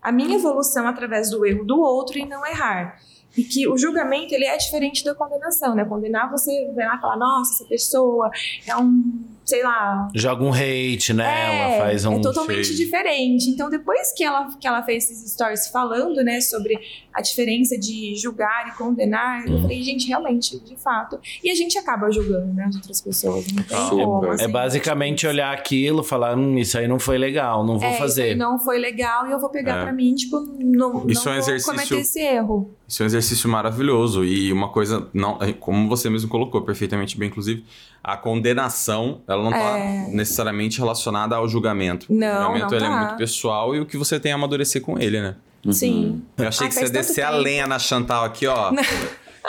[0.00, 3.00] a minha evolução através do erro do outro e não errar.
[3.36, 5.84] E que o julgamento ele é diferente da condenação, né?
[5.84, 8.30] Condenar você vai lá falar, nossa, essa pessoa
[8.66, 11.24] é um, sei lá, Joga um hate, né?
[11.24, 12.18] é, Ela faz um.
[12.18, 13.50] é totalmente diferente.
[13.50, 16.78] Então, depois que ela, que ela fez esses stories falando, né, sobre
[17.12, 19.54] a diferença de julgar e condenar, Uhum.
[19.56, 21.18] eu falei, gente, realmente, de fato.
[21.42, 23.44] E a gente acaba julgando, né, as outras pessoas.
[23.52, 24.26] Não tem como.
[24.26, 27.88] É assim, basicamente tipo, olhar aquilo, falar, hum, isso aí não foi legal, não vou
[27.88, 28.22] é, isso fazer.
[28.22, 29.82] aí não foi legal e eu vou pegar É.
[29.82, 32.70] pra mim, tipo, não, Isso não é um vou exercício- cometer esse erro.
[32.88, 37.28] Isso é um exercício maravilhoso e uma coisa, não, como você mesmo colocou perfeitamente bem,
[37.28, 37.64] inclusive,
[38.04, 40.06] a condenação, ela não está É.
[40.10, 42.06] necessariamente relacionada ao julgamento.
[42.08, 42.96] Não, o julgamento não ele é tá.
[42.98, 45.34] muito pessoal e o que você tem a amadurecer com ele, né?
[45.70, 46.22] Sim.
[46.36, 48.72] Eu achei Ai, que você ia descer a lenha na Chantal aqui, ó.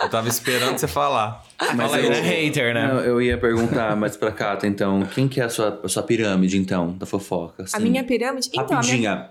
[0.02, 1.44] Eu tava esperando você falar.
[1.76, 2.88] Mas Fala aí, eu- Ele é hater, né?
[2.88, 5.04] Não, eu ia perguntar mais pra Cata, então.
[5.14, 7.64] Quem que é a sua, a sua pirâmide, então, da fofoca?
[7.64, 7.90] A assim?
[7.90, 8.50] minha pirâmide.
[8.54, 9.30] Então, a minha, Rapidinha.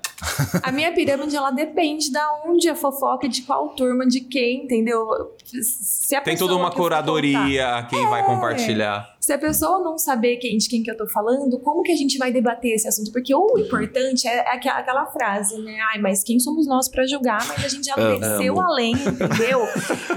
[0.62, 5.06] a minha pirâmide, ela depende da onde a fofoca, de qual turma, de quem, entendeu?
[5.44, 9.12] Se a Tem toda uma contar- curadoria a quem vai compartilhar.
[9.20, 11.96] Se a pessoa não saber quem, de quem que eu tô falando, como que a
[11.96, 13.12] gente vai debater esse assunto?
[13.12, 15.78] Porque o importante é aquela, aquela frase, né?
[15.92, 17.38] Ai, mas quem somos nós pra julgar?
[17.46, 19.60] Mas a gente já desceu além, entendeu?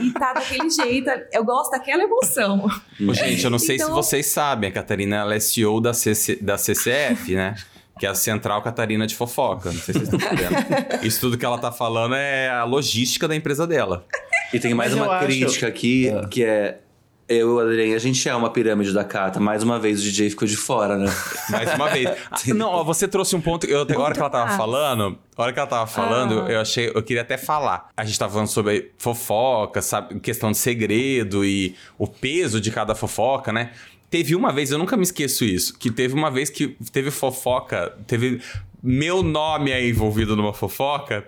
[0.02, 1.08] e tá daquele jeito.
[1.32, 2.70] Eu gosto daquela emoção.
[3.14, 6.38] Gente, eu não sei se Então- vocês sabem, a Catarina ela é CEO da, CC
[6.42, 7.56] da CCF, né?
[8.00, 9.72] Que é a Central Catarina de Fofoca.
[9.72, 11.04] Não sei se vocês estão entendendo.
[11.04, 14.06] Isso tudo que ela tá falando é a logística da empresa dela.
[14.54, 16.28] E tem mais Mas uma acho- crítica aqui, Ah.
[16.28, 16.80] que é...
[17.28, 19.40] Eu Adrien, a gente é uma pirâmide da Cata.
[19.40, 21.12] Mais uma vez o DJ ficou de fora, né?
[21.50, 22.08] Mais uma vez.
[22.54, 23.66] Não, ó, você trouxe um ponto.
[23.66, 26.52] Eu, a hora que ela tava falando, a hora que ela tava falando, Ah.
[26.52, 26.92] eu achei.
[26.94, 27.90] Eu queria até falar.
[27.98, 30.20] A gente tava falando sobre fofoca, sabe?
[30.20, 33.72] Questão de segredo e o peso de cada fofoca, né?
[34.08, 37.92] Teve uma vez, eu nunca me esqueço isso, que teve uma vez que teve fofoca,
[38.06, 38.40] teve
[38.82, 41.28] meu nome aí envolvido numa fofoca,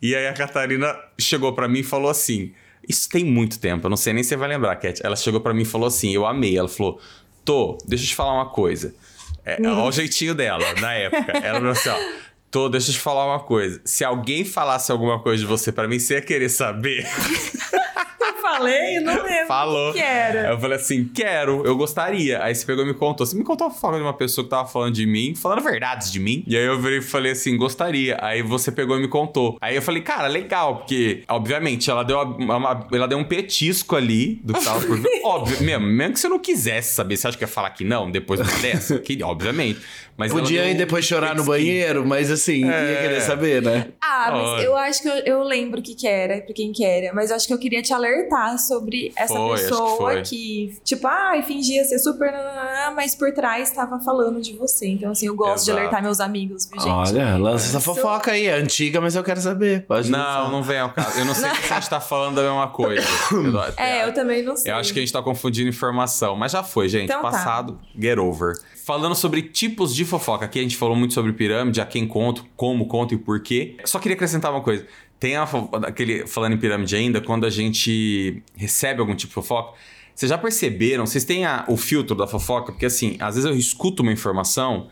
[0.00, 2.52] e aí a Catarina chegou pra mim e falou assim:
[2.88, 5.00] Isso tem muito tempo, eu não sei nem se você vai lembrar, Cat.
[5.04, 6.56] Ela chegou pra mim e falou assim: Eu amei.
[6.56, 7.00] Ela falou:
[7.44, 8.94] Tô, deixa eu te falar uma coisa.
[9.44, 11.32] É, Olha o jeitinho dela, na época.
[11.32, 11.96] Ela falou assim: Ó.
[12.50, 13.80] Tô, deixa eu te falar uma coisa.
[13.82, 17.06] Se alguém falasse alguma coisa de você pra mim, você ia querer saber?
[18.56, 19.46] Falei, não lembro.
[19.46, 19.92] Falou.
[19.92, 20.50] Que era?
[20.50, 22.42] Eu falei assim, quero, eu gostaria.
[22.42, 23.26] Aí você pegou e me contou.
[23.26, 26.10] Você me contou a fofoca de uma pessoa que tava falando de mim, falando verdades
[26.12, 26.44] de mim.
[26.46, 28.16] E aí eu virei e falei assim, gostaria.
[28.20, 29.56] Aí você pegou e me contou.
[29.60, 33.96] Aí eu falei, cara, legal, porque, obviamente, ela deu, uma- uma- ela deu um petisco
[33.96, 35.08] ali do que tava por vir.
[35.24, 38.10] Óbvio, mesmo, mesmo que você não quisesse saber, você acha que ia falar que não
[38.10, 38.98] depois dessa?
[38.98, 39.80] Que, obviamente.
[40.22, 43.02] Mas Podia ir depois chorar no banheiro, mas assim, ia É.
[43.02, 43.88] querer saber, né?
[44.00, 44.62] Ah, mas Olha.
[44.62, 47.12] eu acho que eu, eu lembro o que, que era, pra quem que era.
[47.14, 50.22] Mas eu acho que eu queria te alertar sobre essa Foi, que pessoa foi.
[50.22, 52.32] que, tipo, ai, fingia ser super,
[52.94, 54.88] mas por trás tava falando de você.
[54.88, 55.78] Então, assim, eu gosto de Exato.
[55.80, 56.90] alertar meus amigos, viu, gente?
[56.92, 58.46] Olha, lança essa Isso- fofoca aí.
[58.46, 59.84] É antiga, mas eu quero saber.
[59.86, 60.50] Pode Não, lançar.
[60.50, 61.18] não vem ao caso.
[61.18, 63.02] Eu não sei se a gente tá falando da mesma coisa.
[63.32, 64.70] Eu- É, eu também não sei.
[64.72, 67.04] Eu acho que a gente tá confundindo informação, mas já foi, gente.
[67.04, 67.30] Então tá.
[67.30, 68.54] Passado, get over.
[68.84, 72.44] Falando sobre tipos de fofoca, aqui a gente falou muito sobre pirâmide, a quem conto,
[72.56, 73.76] como conto e por quê.
[73.84, 74.86] Só queria acrescentar uma coisa.
[75.18, 75.48] Tem a,
[75.86, 79.72] aquele, falando em pirâmide ainda, quando a gente recebe algum tipo de fofoca,
[80.14, 82.72] vocês já perceberam, vocês têm a- o filtro da fofoca?
[82.72, 84.88] Porque assim, às vezes eu escuto uma informação,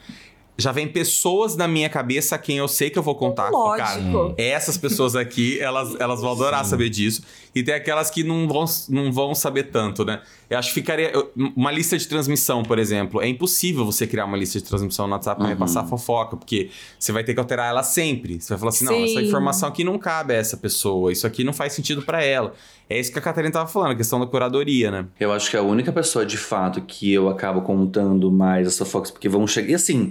[0.56, 3.50] já vem pessoas na minha cabeça a quem eu sei que eu vou contar.
[3.50, 4.34] Cara, Lógico.
[4.38, 7.22] essas pessoas aqui, elas, elas vão adorar saber disso.
[7.54, 10.20] E tem aquelas que não vão, não vão saber tanto, né?
[10.48, 11.12] Eu acho que ficaria.
[11.56, 13.20] Uma lista de transmissão, por exemplo.
[13.20, 17.10] É impossível você criar uma lista de transmissão no WhatsApp pra repassar fofoca, porque você
[17.12, 18.40] vai ter que alterar ela sempre.
[18.40, 19.26] Você vai falar assim: não, essa Sim.
[19.26, 22.52] informação aqui não cabe a essa pessoa, isso aqui não faz sentido pra ela.
[22.88, 25.06] É isso que a Catarina tava falando, a questão da curadoria, né?
[25.18, 29.10] Eu acho que a única pessoa, de fato, que eu acabo contando mais as fofocas,
[29.12, 29.70] porque vão chegar.
[29.70, 30.10] E assim,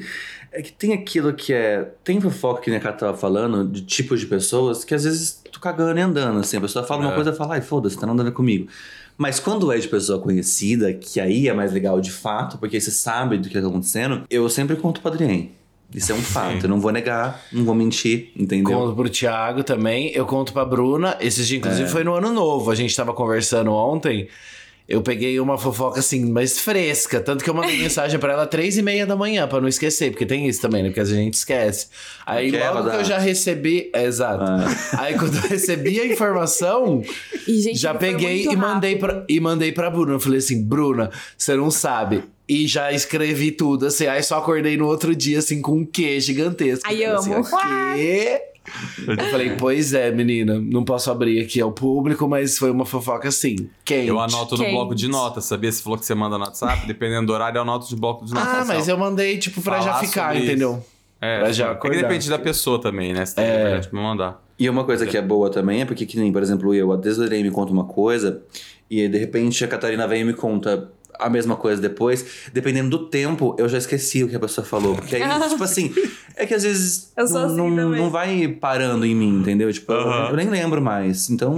[0.51, 1.91] é que tem aquilo que é.
[2.05, 5.59] Tem fofoca que a Cata tava falando, de tipos de pessoas, que às vezes tu
[5.59, 6.55] cagando e andando, assim.
[6.55, 7.15] A pessoa fala uma É.
[7.15, 8.67] coisa e fala, ai, foda-se, tá nada a ver comigo.
[9.17, 12.81] Mas quando é de pessoa conhecida, que aí é mais legal de fato, porque aí
[12.81, 15.51] você sabe do que tá acontecendo, eu sempre conto pro Adrien.
[15.93, 18.77] Isso é um fato, eu não vou negar, não vou mentir, entendeu?
[18.77, 21.17] Conto pro Thiago também, eu conto pra Bruna.
[21.19, 21.91] Esses dias, inclusive, É.
[21.91, 22.69] foi no ano novo.
[22.69, 24.27] A gente tava conversando ontem.
[24.89, 27.19] Eu peguei uma fofoca assim, mais fresca.
[27.19, 30.09] Tanto que eu mandei mensagem pra ela três e meia da manhã, pra não esquecer,
[30.09, 30.89] porque tem isso também, né?
[30.89, 31.87] Porque a gente esquece.
[32.25, 33.91] Aí Quebra logo que eu já recebi.
[33.93, 34.43] É, exato.
[34.97, 37.03] Aí quando eu recebi a informação,
[37.47, 40.13] E, gente, já peguei e mandei, pra, e mandei pra Bruna.
[40.13, 42.23] Eu falei assim, Bruna, você não sabe.
[42.47, 44.07] E já escrevi tudo, assim.
[44.07, 46.83] Aí só acordei no outro dia, assim, com um quê gigantesco.
[46.87, 47.35] Ai, Eu amo.
[47.35, 47.55] Assim,
[47.95, 48.41] quê?
[49.07, 53.27] Eu falei, pois é, menina, não posso abrir aqui ao público, mas foi uma fofoca
[53.27, 53.55] assim,
[53.85, 54.07] quente.
[54.07, 54.73] Eu anoto no Quente.
[54.75, 55.71] bloco de notas, sabia?
[55.71, 58.33] Você falou que você manda no WhatsApp, dependendo do horário, eu anoto de bloco de
[58.33, 58.49] notas.
[58.53, 60.83] Ah, mas eu mandei, tipo, pra já Falar ficar, sobre entendeu?
[61.21, 62.01] É, pra já é que acordar.
[62.01, 63.25] depende da pessoa também, né?
[63.25, 63.57] Você tem É.
[63.57, 64.43] liberdade pra mandar.
[64.57, 66.95] E uma coisa que é boa também é porque, que nem, por exemplo, eu, a
[66.97, 68.41] Desiree me conta uma coisa
[68.89, 72.25] e de repente a Catarina vem e me conta a mesma coisa depois.
[72.53, 74.95] Dependendo do tempo, eu já esqueci o que a pessoa falou.
[74.95, 75.93] Porque aí, tipo assim,
[76.35, 79.71] é que às vezes Eu sou não, assim não, não vai parando em mim, entendeu?
[79.71, 81.29] Tipo, eu- eu nem lembro mais.
[81.29, 81.57] Então.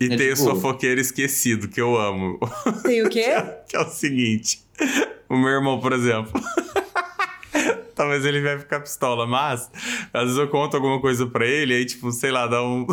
[0.00, 2.38] E É tem o tipo- fofoqueiro esquecido, que eu amo.
[2.84, 3.26] Tem o quê?
[3.68, 4.62] que é o seguinte:
[5.28, 6.32] o meu irmão, por exemplo.
[7.94, 9.68] Talvez ele vai ficar pistola, mas
[10.14, 12.86] às vezes eu conto alguma coisa pra ele, aí, tipo, sei lá, dá um.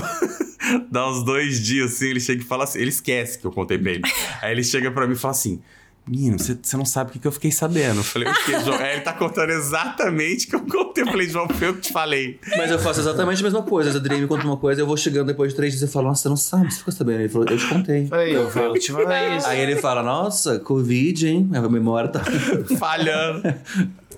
[0.90, 2.80] dá uns dois dias assim, ele chega e fala assim.
[2.80, 4.02] Ele esquece que eu contei pra ele.
[4.42, 5.62] Aí ele chega pra mim e fala assim.
[6.08, 8.00] Menino, você você não sabe o que, que eu fiquei sabendo.
[8.00, 8.78] Eu falei, o quê, João?
[8.78, 11.04] Aí ele tá contando exatamente o que eu contei.
[11.04, 12.40] Eu falei, João, foi eu que te falei.
[12.56, 13.90] Mas eu faço exatamente a mesma coisa.
[13.90, 16.08] A Desiree me conta uma coisa, eu vou chegando depois de três dias e falo,
[16.08, 17.22] nossa, você não sabe, você ficou sabendo?
[17.22, 18.06] Ele falou, eu te contei.
[18.08, 19.46] Falei, eu fui a última vez.
[19.46, 21.50] Aí ele fala, nossa, Covid, hein?
[21.54, 22.22] A memória tá.
[22.78, 23.42] Falhando.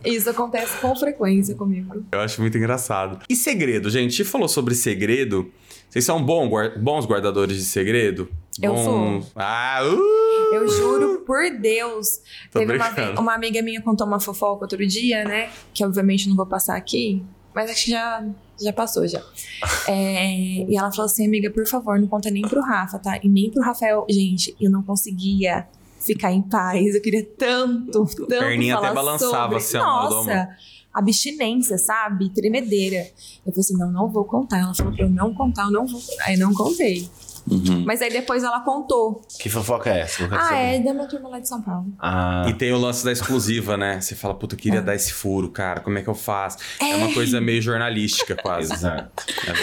[0.04, 2.06] Isso acontece com frequência comigo.
[2.12, 3.19] Eu acho muito engraçado.
[3.30, 4.08] E segredo, gente?
[4.08, 5.52] A gente falou sobre segredo.
[5.89, 8.30] Vocês são bons guardadores de segredo?
[8.62, 9.32] Eu sou.
[9.36, 10.54] Ah, uh!
[10.56, 12.20] Eu juro por Deus.
[12.52, 15.50] Tô Teve uma, vez- uma amiga minha contou uma fofoca outro dia, né?
[15.74, 18.24] Que obviamente não vou passar aqui, mas acho que já,
[18.62, 19.22] já passou já.
[19.88, 20.26] É,
[20.70, 23.20] e ela falou assim, amiga, por favor, não conta nem pro Rafa, tá?
[23.24, 24.06] E nem pro Rafael.
[24.10, 25.65] Gente, eu não conseguia
[26.00, 26.93] ficar em paz.
[26.96, 29.58] Eu queria tanto, tanto Perninha até falar balançava, sobre.
[29.58, 30.50] assim, Nossa,
[30.93, 32.30] abstinência, sabe?
[32.30, 32.98] Tremedeira.
[33.46, 34.60] Eu falei assim, não, não vou contar.
[34.60, 36.02] Ela falou pra eu não contar, eu não vou.
[36.26, 37.10] Aí não contei.
[37.50, 37.84] Uhum.
[37.86, 39.22] Mas aí depois ela contou.
[39.40, 40.26] Que fofoca é essa?
[40.26, 40.56] Ah, saber.
[40.76, 41.88] é da minha turma lá de São Paulo.
[42.00, 44.02] Ah, E tem o lance da exclusiva, né?
[44.02, 45.80] Você fala, puta, eu queria dar esse furo, cara.
[45.80, 46.58] Como é que eu faço?
[46.80, 48.74] É, uma coisa meio jornalística, quase.
[48.74, 49.12] exato.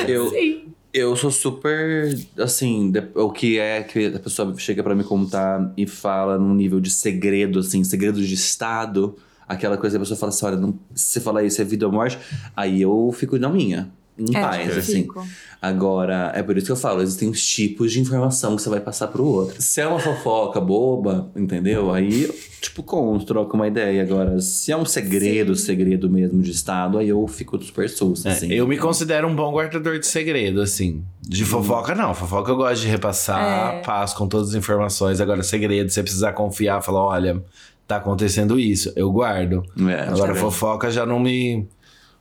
[0.08, 0.68] Eu, Sim.
[0.92, 2.16] eu sou super.
[2.38, 6.54] Assim, de- o que é que a pessoa chega pra me contar e fala num
[6.54, 9.16] nível de segredo, assim, segredo de Estado.
[9.46, 11.84] Aquela coisa que a pessoa fala assim: olha, não, se você falar isso é vida
[11.86, 12.18] ou morte,
[12.56, 13.90] aí eu fico na minha.
[14.16, 14.92] Em É, paz, eu assim.
[15.02, 15.26] fico.
[15.60, 18.78] Agora, é por isso que eu falo, existem os tipos de informação que você vai
[18.80, 19.60] passar pro outro.
[19.60, 21.92] Se é uma fofoca boba, entendeu?
[21.92, 24.02] Aí, eu, tipo, conto, troco uma ideia.
[24.02, 28.32] Agora, se é um segredo, segredo mesmo de Estado, aí eu fico super susto, É,
[28.32, 28.52] assim.
[28.52, 31.02] eu me considero um bom guardador de segredo, assim.
[31.20, 32.14] De fofoca, não.
[32.14, 33.80] Fofoca eu gosto de repassar, É.
[33.80, 35.20] passo com todas as informações.
[35.20, 37.42] Agora, segredo, se você precisar confiar, falar, olha,
[37.88, 39.64] tá acontecendo isso, eu guardo.
[39.88, 41.66] É, Agora, já- fofoca já não me.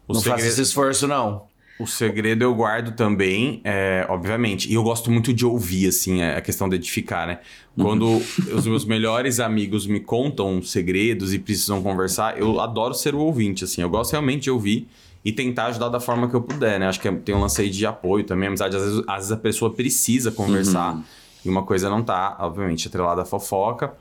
[0.08, 1.44] O não faço esse esforço, não.
[1.84, 4.72] O segredo eu guardo também, é, obviamente.
[4.72, 7.40] E eu gosto muito de ouvir, assim, é, a questão de edificar, né?
[7.76, 8.22] Quando
[8.56, 13.66] os meus melhores amigos me contam segredos e precisam conversar, eu adoro ser o ouvinte,
[13.66, 13.82] assim.
[13.82, 14.88] Eu gosto realmente de ouvir
[15.26, 16.88] e tentar ajudar da forma que eu puder, né?
[16.88, 18.78] Acho que tem um lance aí de apoio também, amizade.
[18.78, 21.04] Às vezes, às vezes a pessoa precisa conversar
[21.44, 23.94] e uma coisa não tá, obviamente, atrelada à fofoca.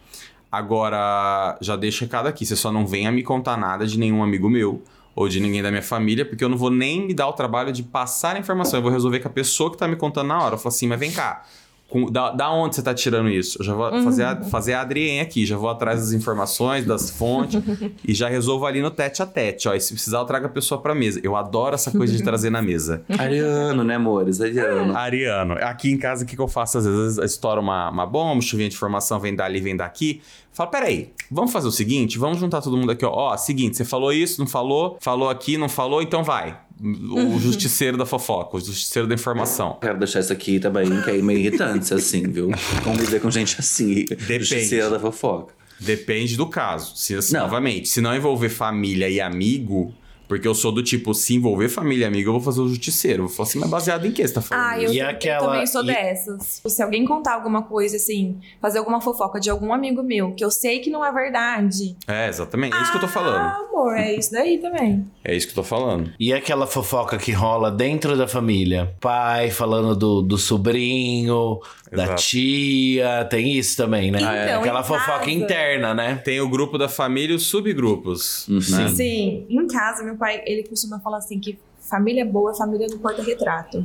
[0.53, 4.49] Agora, já deixo recado aqui, você só não venha me contar nada de nenhum amigo
[4.49, 4.81] meu
[5.15, 7.73] ou de ninguém da minha família, porque eu não vou nem me dar o trabalho
[7.73, 8.79] de passar a informação.
[8.79, 10.55] Eu vou resolver com a pessoa que tá me contando na hora.
[10.55, 11.45] Eu falo assim, mas vem cá.
[11.93, 13.59] Com- da, da onde você tá tirando isso?
[13.61, 17.11] Eu já vou fazer, a, fazer a Adrien aqui, já vou atrás das informações, das
[17.11, 17.63] fontes
[18.07, 19.69] e já resolvo ali no tete a tete.
[19.69, 21.21] Ó, e se precisar, eu trago a pessoa pra mesa.
[21.23, 23.03] Eu adoro essa coisa de trazer na mesa.
[23.19, 24.41] Ariano, né, amores?
[24.41, 24.97] Ariano.
[24.97, 26.79] Ariano, aqui em casa o que, que eu faço?
[26.79, 30.23] Às vezes estoura uma, uma bomba, chuvinha de informação, vem dali, vem daqui.
[30.53, 33.11] Fala, peraí, vamos fazer o seguinte, vamos juntar todo mundo aqui, ó.
[33.11, 36.59] Ó, seguinte, você falou isso, não falou, falou aqui, não falou, então vai.
[36.83, 39.79] O justiceiro da fofoca, o justiceiro da informação.
[39.81, 42.51] Quero deixar isso aqui também, que é meio irritante, assim, viu?
[42.83, 44.05] Conviver com gente assim.
[44.19, 45.55] Justiceira da fofoca.
[45.79, 46.97] Depende do caso.
[46.97, 47.35] Se, assim.
[47.35, 49.95] Novamente, se não envolver família e amigo,
[50.33, 53.25] porque eu sou do tipo, se envolver família e amigo, eu vou fazer o justiceiro.
[53.25, 54.65] Eu vou falar assim, mas baseado em que você tá falando?
[54.67, 56.63] Ah, eu, E eu aquela- também sou e- dessas.
[56.67, 60.51] Se alguém contar alguma coisa, assim, fazer alguma fofoca de algum amigo meu, que eu
[60.51, 61.97] sei que não é verdade.
[62.09, 62.75] É, exatamente.
[62.77, 63.37] É isso que eu tô falando.
[63.37, 65.05] Ah, amor, é isso daí também.
[65.25, 66.11] É isso que eu tô falando.
[66.19, 68.93] E aquela fofoca que rola dentro da família?
[69.01, 71.61] Pai falando do, do sobrinho,
[71.93, 72.23] da Exato.
[72.23, 74.19] tia, tem isso também, né?
[74.19, 76.17] Então, aquela em fofoca casa- interna, né?
[76.25, 78.49] Tem o grupo da família e os subgrupos.
[78.49, 78.55] Uhum.
[78.57, 78.89] Né?
[78.89, 82.99] Sim, em casa, meu pai, ele costuma falar assim que família boa é família no
[83.01, 83.85] porta-retrato.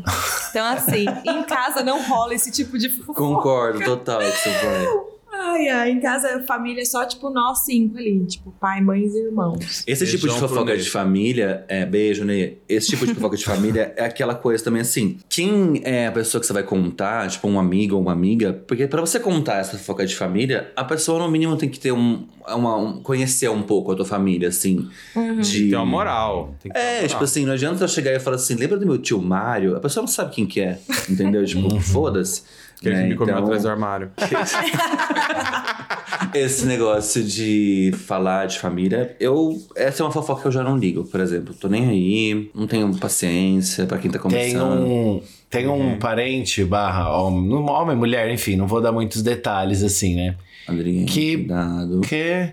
[0.51, 3.19] Então, assim, em casa não rola esse tipo de fofoca.
[3.19, 5.16] Concordo, total com seu pai.
[5.31, 8.25] Ai, ai, em casa, família é só, tipo, nós cinco ali.
[8.25, 9.83] Tipo, pai, mães e irmãos.
[9.85, 12.59] Esse tipo de Beijão fofoca de família, é, beijo, Ney.
[12.67, 15.17] Esse tipo de fofoca de família é aquela coisa também assim.
[15.29, 18.53] Quem é a pessoa que você vai contar, tipo um amigo ou uma amiga?
[18.67, 21.91] Porque pra você contar essa fofoca de família, a pessoa no mínimo tem que ter
[21.91, 22.25] um.
[22.47, 24.87] uma- um- conhecer um pouco a tua família, assim.
[25.43, 25.69] De...
[25.69, 26.55] Tem uma moral.
[26.63, 27.09] Tem que ter uma É, moral.
[27.09, 29.75] tipo assim, não adianta eu chegar e falar assim, lembra do meu tio Mário?
[29.75, 31.43] A pessoa não sabe quem que é, entendeu?
[31.45, 32.43] Tipo, foda-se.
[32.79, 33.03] Aquele né?
[33.03, 34.11] que me comeu Então, atrás do armário.
[36.33, 39.57] Esse negócio de falar de família, eu.
[39.75, 41.53] Essa é uma fofoca que eu já não ligo, por exemplo.
[41.53, 44.81] Tô nem aí, não tenho paciência pra quem tá Tem começando.
[44.85, 50.15] um, tem um parente barra homem, homem, mulher, enfim, não vou dar muitos detalhes assim,
[50.15, 50.35] né?
[50.67, 52.01] Adriano, Que- cuidado.
[52.01, 52.51] Que,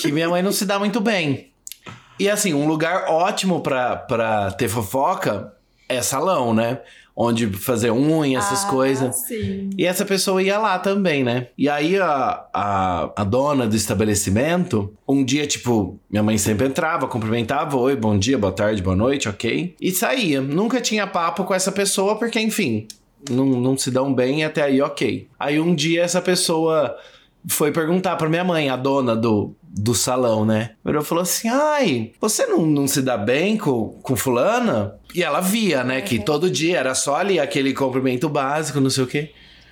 [0.00, 1.48] que minha mãe não se dá muito bem.
[2.18, 5.52] E assim, um lugar ótimo pra, pra ter fofoca
[5.88, 6.78] é salão, né?
[7.14, 9.16] Onde fazer unha, essas Ah, coisas.
[9.16, 9.70] Sim.
[9.76, 11.48] E essa pessoa ia lá também, né?
[11.58, 17.06] E aí a, a, a dona do estabelecimento, um dia, tipo, minha mãe sempre entrava,
[17.06, 19.74] cumprimentava, oi, bom dia, boa tarde, boa noite, ok?
[19.80, 20.40] E saía.
[20.40, 22.86] Nunca tinha papo com essa pessoa, porque, enfim,
[23.28, 25.28] não, não se dão bem até aí, ok.
[25.38, 26.96] Aí um dia essa pessoa
[27.48, 30.72] foi perguntar pra minha mãe, a dona do, do salão, né?
[30.84, 34.94] Virou e falou assim: ai, você não, não se dá bem com, com fulana?
[35.14, 39.04] E ela via, né, que todo dia era só ali aquele cumprimento básico, não sei
[39.04, 39.30] o quê.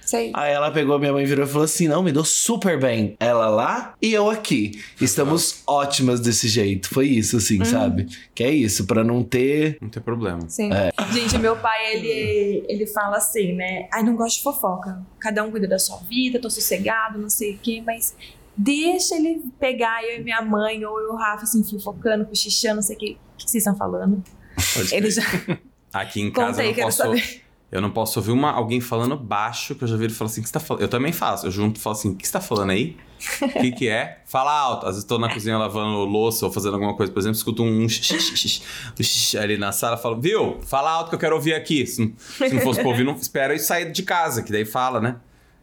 [0.08, 0.32] Sei.
[0.32, 3.14] Aí ela pegou minha mãe virou e falou assim: não, me dou super bem.
[3.20, 4.82] Ela lá e eu aqui.
[4.98, 6.88] Estamos ótimas desse jeito.
[6.88, 8.06] Foi isso, assim, sabe?
[8.34, 9.76] Que é isso, pra não ter.
[9.82, 10.48] Não tem problema.
[10.48, 10.70] Sim.
[11.12, 13.86] Gente, meu pai, ele, ele fala assim, né?
[13.92, 14.98] Ai, não gosto de fofoca.
[15.20, 18.16] Cada um cuida da sua vida, tô sossegado, não sei o quê, mas
[18.56, 22.76] deixa ele pegar eu e minha mãe, ou eu e o Rafa, assim, fofocando, cochichando,
[22.76, 23.16] não sei o quê.
[23.34, 24.24] O que vocês estão falando?
[24.74, 25.22] Pode Ele já.
[25.92, 27.47] Aqui em casa aí, eu, quero não posso, saber.
[27.70, 30.40] Eu não posso ouvir uma, alguém falando baixo, que eu já vi ele falar assim,
[30.40, 30.82] o que você tá falando?
[30.82, 32.96] Eu também faço, eu junto e falo assim, o que você tá falando aí?
[33.42, 34.22] O que que é?
[34.26, 34.86] Fala alto.
[34.86, 37.88] Às vezes tô na cozinha lavando louça ou fazendo alguma coisa, por exemplo, escuto um
[37.88, 40.60] xixi, ali na sala, falo, viu?
[40.62, 41.84] Fala alto que eu quero ouvir aqui.
[41.84, 44.64] Se não, se não fosse pra ouvir, não espera eu sair de casa, que daí
[44.64, 45.16] fala, né?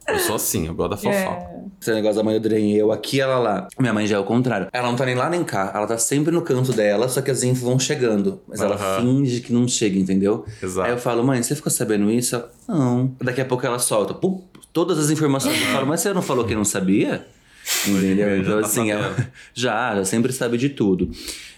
[0.08, 1.56] Eu sou assim, eu gosto da fofoca.
[1.82, 3.68] Esse negócio da mãe do Adriano, eu aqui, ela lá.
[3.80, 4.68] Minha mãe já é o contrário.
[4.72, 5.72] Ela não tá nem lá nem cá.
[5.74, 8.40] Ela tá sempre no canto dela, só que as infos vão chegando.
[8.48, 9.02] Mas ela Aham.
[9.02, 10.46] finge que não chega, entendeu?
[10.62, 10.88] Exato.
[10.88, 12.36] Aí eu falo, mãe, você ficou sabendo isso?
[12.36, 13.16] Ela, não.
[13.22, 14.14] Daqui a pouco ela solta.
[14.14, 15.60] Pum, todas as informações.
[15.60, 17.26] Eu falo, mas você não falou que não sabia?
[17.88, 18.30] Entendeu?
[18.30, 19.16] Já Então, tá assim, ela
[19.54, 21.10] já, já sempre sabe de tudo.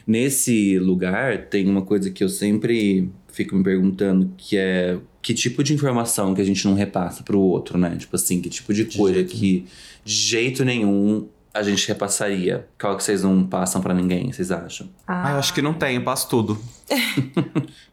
[0.06, 5.62] Nesse lugar, tem uma coisa que eu sempre fico me perguntando, que é que tipo
[5.62, 7.98] de informação que a gente não repassa pro outro, né?
[8.00, 9.66] Tipo assim, que tipo de coisa que
[10.06, 12.66] de jeito nenhum a gente repassaria.
[12.80, 14.88] Qual que vocês não passam pra ninguém, vocês acham?
[15.06, 16.58] Ah, eu acho que não tem, eu passo tudo.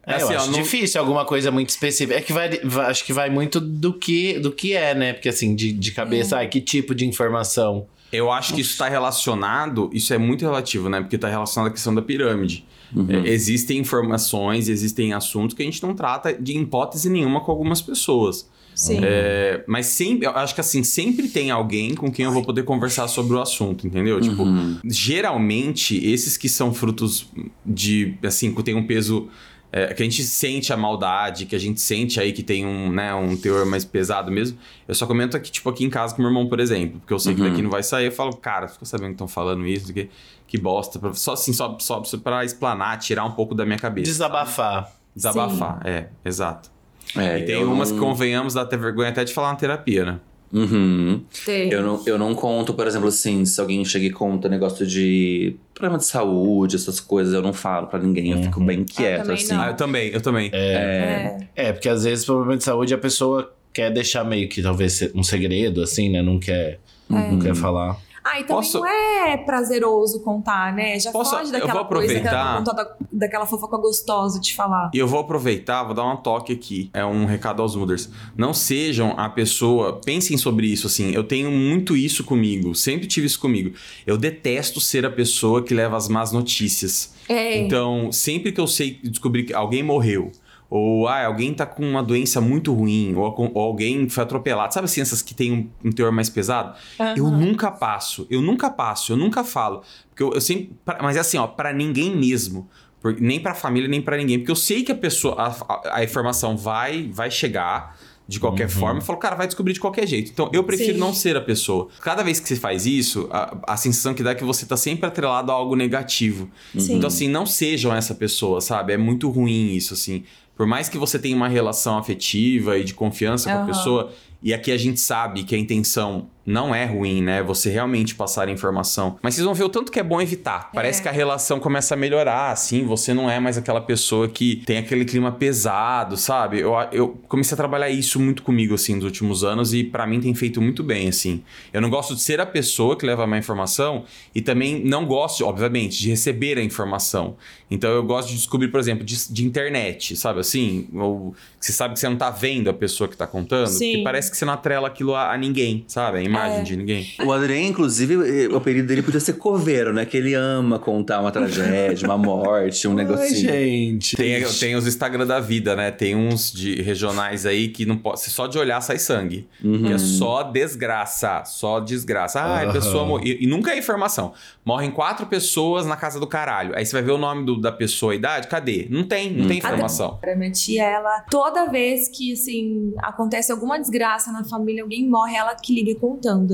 [0.07, 2.17] É, Assim, eu ó, acho não- difícil alguma coisa muito específica.
[2.17, 5.11] É que vai, vai- acho que vai muito do que, do que é, né?
[5.13, 7.87] Porque assim, de, de cabeça, ai, que tipo de informação?
[8.13, 11.01] Eu acho que isso está relacionado, isso é muito relativo, né?
[11.01, 12.63] Porque está relacionado à questão da pirâmide.
[12.93, 13.07] Uhum.
[13.09, 17.81] É, existem informações, existem assuntos que a gente não trata de hipótese nenhuma com algumas
[17.81, 18.49] pessoas.
[18.75, 18.99] Sim.
[19.01, 22.63] É, mas sempre, eu acho que assim, sempre tem alguém com quem eu vou poder
[22.63, 24.19] conversar sobre o assunto, entendeu?
[24.19, 24.77] Tipo, Uhum.
[24.83, 27.27] geralmente, esses que são frutos
[27.65, 29.29] de, assim, que tem um peso.
[29.77, 32.89] É, que a gente sente a maldade, que a gente sente aí que tem um,
[32.89, 34.57] né, um teor mais pesado mesmo.
[34.87, 37.01] Eu só comento aqui, tipo, aqui em casa com meu irmão, por exemplo.
[37.01, 37.49] Porque eu sei que Uhum.
[37.49, 38.05] daqui não vai sair.
[38.05, 40.09] Eu falo, cara, ficou sabendo que estão falando isso, que,
[40.47, 40.97] que bosta.
[41.13, 44.09] Só assim, só, só pra explanar, tirar um pouco da minha cabeça.
[44.09, 44.89] Desabafar.
[45.13, 46.71] Desabafar, é, exato.
[47.13, 50.05] É, e tem eu umas que convenhamos, dá até vergonha até de falar na terapia,
[50.05, 50.19] né?
[50.55, 51.21] Uhum.
[51.45, 51.69] Tem.
[51.69, 55.57] Eu não, eu não conto, por exemplo, assim, se alguém chega e conta negócio de
[55.73, 59.53] problema de saúde, essas coisas, eu não falo pra ninguém, eu fico bem quieto, assim.
[59.53, 59.61] não.
[59.61, 60.49] Ah, eu também, eu também.
[60.53, 61.37] É.
[61.53, 65.23] É, porque às vezes, problema de saúde, a pessoa quer deixar meio que talvez um
[65.23, 66.21] segredo, assim, né?
[66.21, 67.97] Não quer, não quer falar.
[68.27, 70.99] Ah, e também Posso- não é prazeroso contar, né?
[70.99, 74.89] Já Posso- foge eu daquela vou coisa, aproveitar- daquela, contada- daquela fofoca gostosa de falar.
[74.93, 76.89] E eu vou aproveitar, vou dar um toque aqui.
[76.91, 78.09] É um recado aos Muders.
[78.35, 80.01] Não sejam a pessoa.
[80.03, 81.11] Pensem sobre isso, assim.
[81.11, 82.73] Eu tenho muito isso comigo.
[82.73, 83.75] Sempre tive isso comigo.
[84.07, 87.13] Eu detesto ser a pessoa que leva as más notícias.
[87.29, 87.59] É.
[87.59, 90.31] Então, sempre que eu sei descobrir que alguém morreu,
[90.69, 94.85] ou ah, alguém tá com uma doença muito ruim, ou, ou alguém foi atropelado, sabe
[94.85, 96.75] assim, essas que tem um, um teor mais pesado?
[97.15, 99.81] Eu nunca passo, eu nunca passo, eu nunca falo.
[100.09, 100.71] Porque eu, eu sempre.
[100.83, 102.67] pra- mas é assim, ó, pra ninguém mesmo.
[103.01, 104.39] Por- nem pra família, nem pra ninguém.
[104.39, 107.95] Porque eu sei que a pessoa, a, a- a informação vai, vai chegar
[108.27, 108.97] de qualquer forma.
[108.99, 110.31] Eu falo, cara, vai descobrir de qualquer jeito.
[110.31, 110.99] Então, eu prefiro Sim.
[110.99, 111.89] não ser a pessoa.
[112.01, 114.75] Cada vez que você faz isso, a, a sensação que dá é que você tá
[114.75, 116.49] sempre atrelado a algo negativo.
[116.75, 116.95] Sim.
[116.95, 118.93] Então, assim, não sejam essa pessoa, sabe?
[118.93, 120.23] É muito ruim isso, assim.
[120.55, 124.53] Por mais que você tenha uma relação afetiva e de confiança com a pessoa, e
[124.53, 127.41] aqui a gente sabe que a intenção não é ruim, né?
[127.43, 129.17] Você realmente passar a informação.
[129.21, 130.69] Mas vocês vão ver o tanto que é bom evitar.
[130.73, 131.03] Parece É.
[131.03, 132.85] que a relação começa a melhorar, assim.
[132.85, 136.59] Você não é mais aquela pessoa que tem aquele clima pesado, sabe?
[136.59, 140.19] Eu, eu comecei a trabalhar isso muito comigo, assim, nos últimos anos e pra mim
[140.19, 141.41] tem feito muito bem, assim.
[141.73, 145.05] Eu não gosto de ser a pessoa que leva a minha informação e também não
[145.05, 147.35] gosto, obviamente, de receber a informação.
[147.71, 150.87] Então eu gosto de descobrir, por exemplo, de, de internet, sabe assim?
[150.93, 153.67] Ou você sabe que você não tá vendo a pessoa que tá contando.
[153.67, 153.91] Sim.
[153.93, 156.19] Porque parece que você não atrela aquilo a, a ninguém, sabe?
[156.35, 156.63] Imagem É.
[156.63, 157.07] de ninguém.
[157.25, 158.13] O Adrien, inclusive,
[158.45, 160.05] eh, o apelido dele podia ser coveiro, né?
[160.05, 163.49] Que ele ama contar uma tragédia, uma morte, um Ai, negocinho.
[163.51, 164.15] gente.
[164.15, 165.91] Tem, tem os Instagram da vida, né?
[165.91, 168.19] Tem uns de regionais aí que não pode.
[168.21, 169.47] Só de olhar sai sangue.
[169.61, 171.43] Que é só desgraça.
[171.45, 172.39] Só desgraça.
[172.41, 172.73] Ah, a Aham.
[172.73, 173.37] pessoa morreu.
[173.39, 174.33] E, nunca é informação.
[174.63, 176.75] Morrem quatro pessoas na casa do caralho.
[176.75, 178.87] Aí você vai ver o nome do- da pessoa, a idade, cadê?
[178.89, 180.17] Não tem, não tem informação.
[180.19, 185.35] Pra minha tia, ela, toda vez que, assim, acontece alguma desgraça na família, alguém morre,
[185.35, 185.91] ela que liga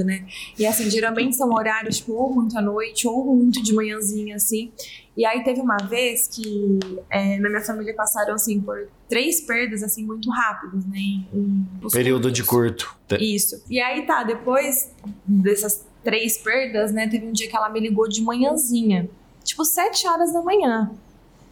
[0.03, 0.26] né?
[0.57, 4.72] E, assim, geralmente são horários, tipo, ou muito à noite, ou muito de manhãzinha, assim.
[5.15, 9.84] E aí teve uma vez que é, na minha família passaram, assim, por três perdas,
[9.84, 10.97] assim, muito rápidas, né?
[10.97, 12.34] Em, em- Período curtos.
[12.34, 12.97] de curto.
[13.19, 13.63] Isso.
[13.69, 14.91] E aí tá, depois
[15.26, 17.07] dessas três perdas, né?
[17.07, 19.09] Teve um dia que ela me ligou de manhãzinha.
[19.43, 20.91] Tipo, sete horas da manhã.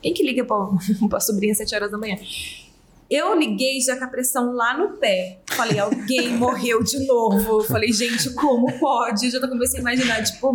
[0.02, 0.56] Quem que liga pra,
[1.10, 2.16] pra sobrinha sete horas da manhã?
[3.10, 5.40] Eu liguei já com a pressão lá no pé.
[5.52, 7.64] Falei, alguém morreu de novo.
[7.64, 9.26] Falei, gente, como pode?
[9.26, 10.54] Eu já comecei a imaginar, tipo,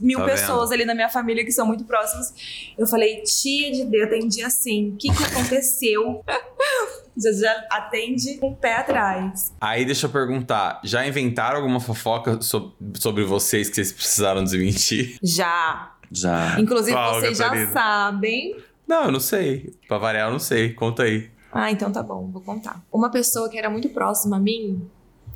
[0.00, 2.34] mil Tá pessoas ali na minha família que são muito próximas.
[2.76, 4.90] Eu falei, tia de Deus, atendi assim.
[4.90, 6.22] O que, que aconteceu?
[7.16, 9.52] já, já atende com o pé atrás.
[9.60, 15.18] Aí deixa eu perguntar: já inventaram alguma fofoca so- sobre vocês que vocês precisaram desmentir?
[15.22, 15.94] Já.
[16.10, 16.58] Já.
[16.58, 18.56] Inclusive, Qual, vocês já sabem.
[18.86, 19.74] Não, eu não sei.
[19.86, 20.72] Pra variar, eu não sei.
[20.72, 21.30] Conta aí.
[21.52, 22.84] Ah, então tá bom, vou contar.
[22.92, 24.88] Uma pessoa que era muito próxima a mim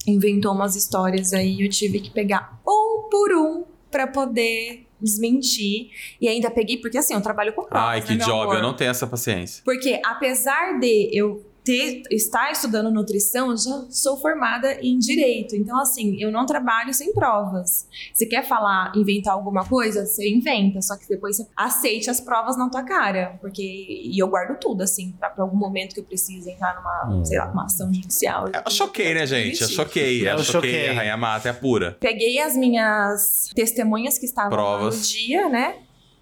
[0.06, 5.90] inventou umas histórias aí e eu tive que pegar um por um pra poder desmentir.
[6.20, 8.56] E ainda peguei, porque assim, eu trabalho com provas, Ai, que né, job, amor?
[8.56, 9.62] eu não tenho essa paciência.
[9.64, 15.54] Porque apesar de eu ter, estar estudando nutrição, eu já sou formada em direito.
[15.54, 17.86] Então, assim, eu não trabalho sem provas.
[18.12, 20.04] Você quer falar, inventar alguma coisa?
[20.04, 23.38] Você inventa, só que depois você aceite as provas na tua cara.
[23.40, 23.62] Porque.
[23.62, 27.38] E eu guardo tudo, assim, pra, pra algum momento que eu precise entrar numa, sei
[27.38, 28.46] lá, uma ação judicial.
[28.48, 29.62] Eu choquei, né, gente?
[29.62, 30.22] Eu choquei.
[30.28, 30.70] Eu Eu choquei.
[30.72, 30.88] choquei.
[30.88, 31.96] A Rainha Mata é pura.
[32.00, 35.08] Peguei as minhas testemunhas que estavam lá no Provas.
[35.08, 35.76] dia, né?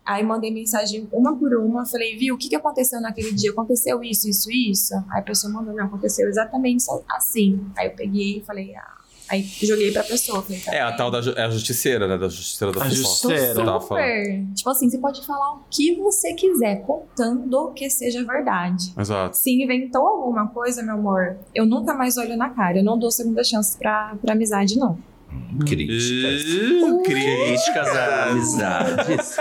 [0.04, 3.50] Aí mandei mensagem uma por uma, falei, viu, o que, que aconteceu naquele dia?
[3.50, 4.94] Aconteceu isso, isso, isso?
[5.10, 7.60] Aí a pessoa mandou, não, aconteceu exatamente só assim.
[7.76, 8.96] Aí eu peguei e falei, ah.
[9.30, 10.96] Aí joguei pra pessoa, falei, tá É a bem.
[10.96, 12.18] tal da ju- é a justiceira, né?
[12.18, 13.54] Da justiceira da A justiceira.
[13.54, 13.80] Falando.
[13.82, 14.46] super.
[14.56, 18.92] Tipo assim, você pode falar o que você quiser, contando que seja verdade.
[18.98, 19.36] Exato.
[19.36, 22.78] Se inventou alguma coisa, meu amor, eu nunca mais olho na cara.
[22.78, 24.98] Eu não dou segunda chance pra, pra amizade, não.
[25.66, 26.42] Críticas.
[26.44, 27.46] Uh, cria.
[27.46, 29.36] Críticas a amizades.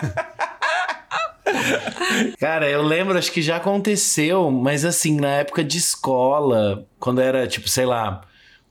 [2.39, 7.47] Cara, eu lembro, acho que já aconteceu, mas assim, na época de escola, quando era,
[7.47, 8.21] tipo, sei lá,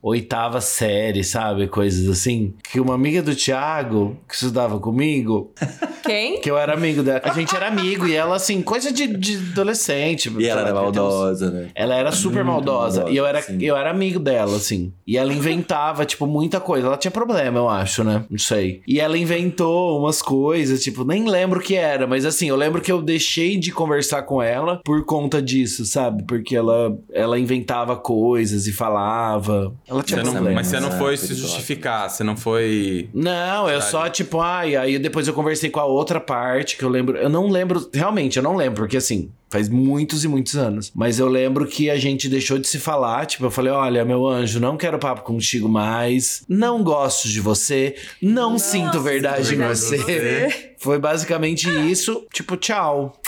[0.01, 1.67] oitava série, sabe?
[1.67, 2.53] Coisas assim.
[2.71, 5.51] Que uma amiga do Thiago, que estudava comigo,
[6.03, 6.39] Quem?
[6.41, 9.35] que eu era amigo dela, a gente era amigo, e ela, assim, coisa de, de
[9.51, 10.31] adolescente.
[10.39, 11.67] E ela era ter uns- maldosa, né?
[11.75, 13.01] Ela era super maldosa.
[13.01, 13.57] maldosa, E eu era, sim.
[13.61, 14.91] eu era amigo dela, assim.
[15.05, 16.87] E ela inventava, tipo, muita coisa.
[16.87, 18.23] Ela tinha problema, eu acho, né?
[18.29, 18.81] Não sei.
[18.87, 22.07] E ela inventou umas coisas, tipo, nem lembro o que era.
[22.07, 26.23] Mas assim, eu lembro que eu deixei de conversar com ela por conta disso, sabe?
[26.23, 29.73] Porque ela, ela inventava coisas e falava.
[29.89, 30.97] Ela tinha Você não- mas você não né?
[30.97, 31.47] foi se Perigosa.
[31.47, 33.09] justificar, você não foi.
[33.13, 36.89] Não, eu só, tipo, ai, aí depois eu conversei com a outra parte que eu
[36.89, 37.17] lembro.
[37.17, 40.91] Eu não lembro, realmente, eu não lembro, porque assim, faz muitos e muitos anos.
[40.93, 43.25] Mas eu lembro que a gente deixou de se falar.
[43.25, 46.43] Tipo, eu falei: olha, meu anjo, não quero papo contigo mais.
[46.47, 47.95] Não gosto de você.
[48.21, 49.95] Não, sinto verdade em você.
[49.95, 50.73] em você.
[50.77, 52.25] Foi basicamente isso.
[52.31, 53.19] Tipo, tchau.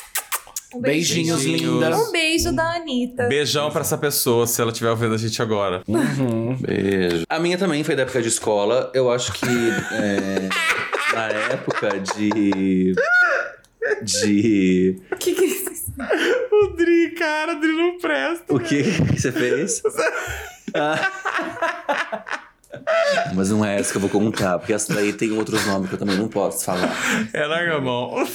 [0.74, 1.62] Um Beijinhos, Beijinhos.
[1.84, 1.98] linda.
[1.98, 3.28] Um beijo da Anitta.
[3.28, 5.84] Beijão pra essa pessoa, se ela estiver ouvindo a gente agora.
[5.88, 6.56] Uhum.
[6.60, 7.24] Beijo.
[7.30, 8.90] A minha também foi da época de escola.
[8.94, 10.50] Eu acho que é,
[11.14, 12.96] na época de.
[14.04, 15.02] De.
[15.20, 15.72] Que que é isso?
[16.52, 18.54] O Dri, cara, o Dri não presta.
[18.54, 19.82] O que que você fez?
[20.74, 22.42] Ah.
[23.36, 25.96] Mas não é essa que eu vou contar, porque essa daí tem outros nomes que
[25.96, 26.92] eu também não posso falar.
[27.34, 28.12] É larga a mão.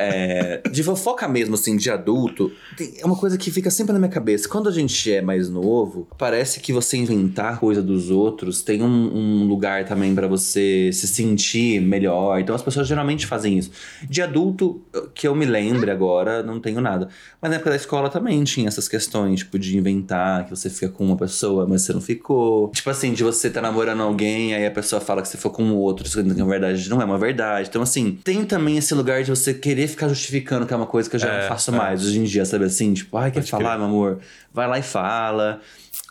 [0.00, 2.52] É, de fofoca mesmo, assim, de adulto,
[3.00, 4.48] é uma coisa que fica sempre na minha cabeça.
[4.48, 8.86] Quando a gente é mais novo, parece que você inventar coisa dos outros tem um,
[8.86, 12.38] um lugar também pra você se sentir melhor.
[12.38, 13.72] Então as pessoas geralmente fazem isso.
[14.08, 14.82] De adulto,
[15.14, 17.08] que eu me lembre agora, não tenho nada.
[17.42, 20.88] Mas na época da escola também tinha essas questões, tipo, de inventar que você fica
[20.90, 22.68] com uma pessoa, mas você não ficou.
[22.70, 25.62] Tipo assim, de você tá namorando alguém, aí a pessoa fala que você foi com
[25.70, 27.68] o outro, sendo que na verdade não é uma verdade.
[27.68, 31.08] Então, assim, tem também esse lugar de você querer ficar justificando que é uma coisa
[31.08, 31.74] que eu já É, não faço é.
[31.76, 32.92] mais hoje em dia, sabe assim?
[32.92, 33.78] Tipo, ai, quer Pode falar, crer.
[33.78, 34.18] meu amor?
[34.52, 35.60] Vai lá e fala.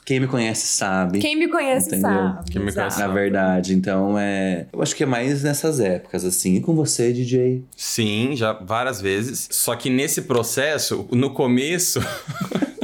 [0.05, 1.20] Quem me conhece sabe.
[1.20, 2.10] Quem me conhece Entendeu?
[2.10, 2.49] sabe.
[2.51, 4.66] Quem me conhece Na verdade, então é.
[4.72, 6.55] Eu acho que é mais nessas épocas, assim.
[6.55, 7.66] E com você, DJ?
[7.76, 9.49] Sim, já várias vezes.
[9.51, 11.99] Só que nesse processo, no começo.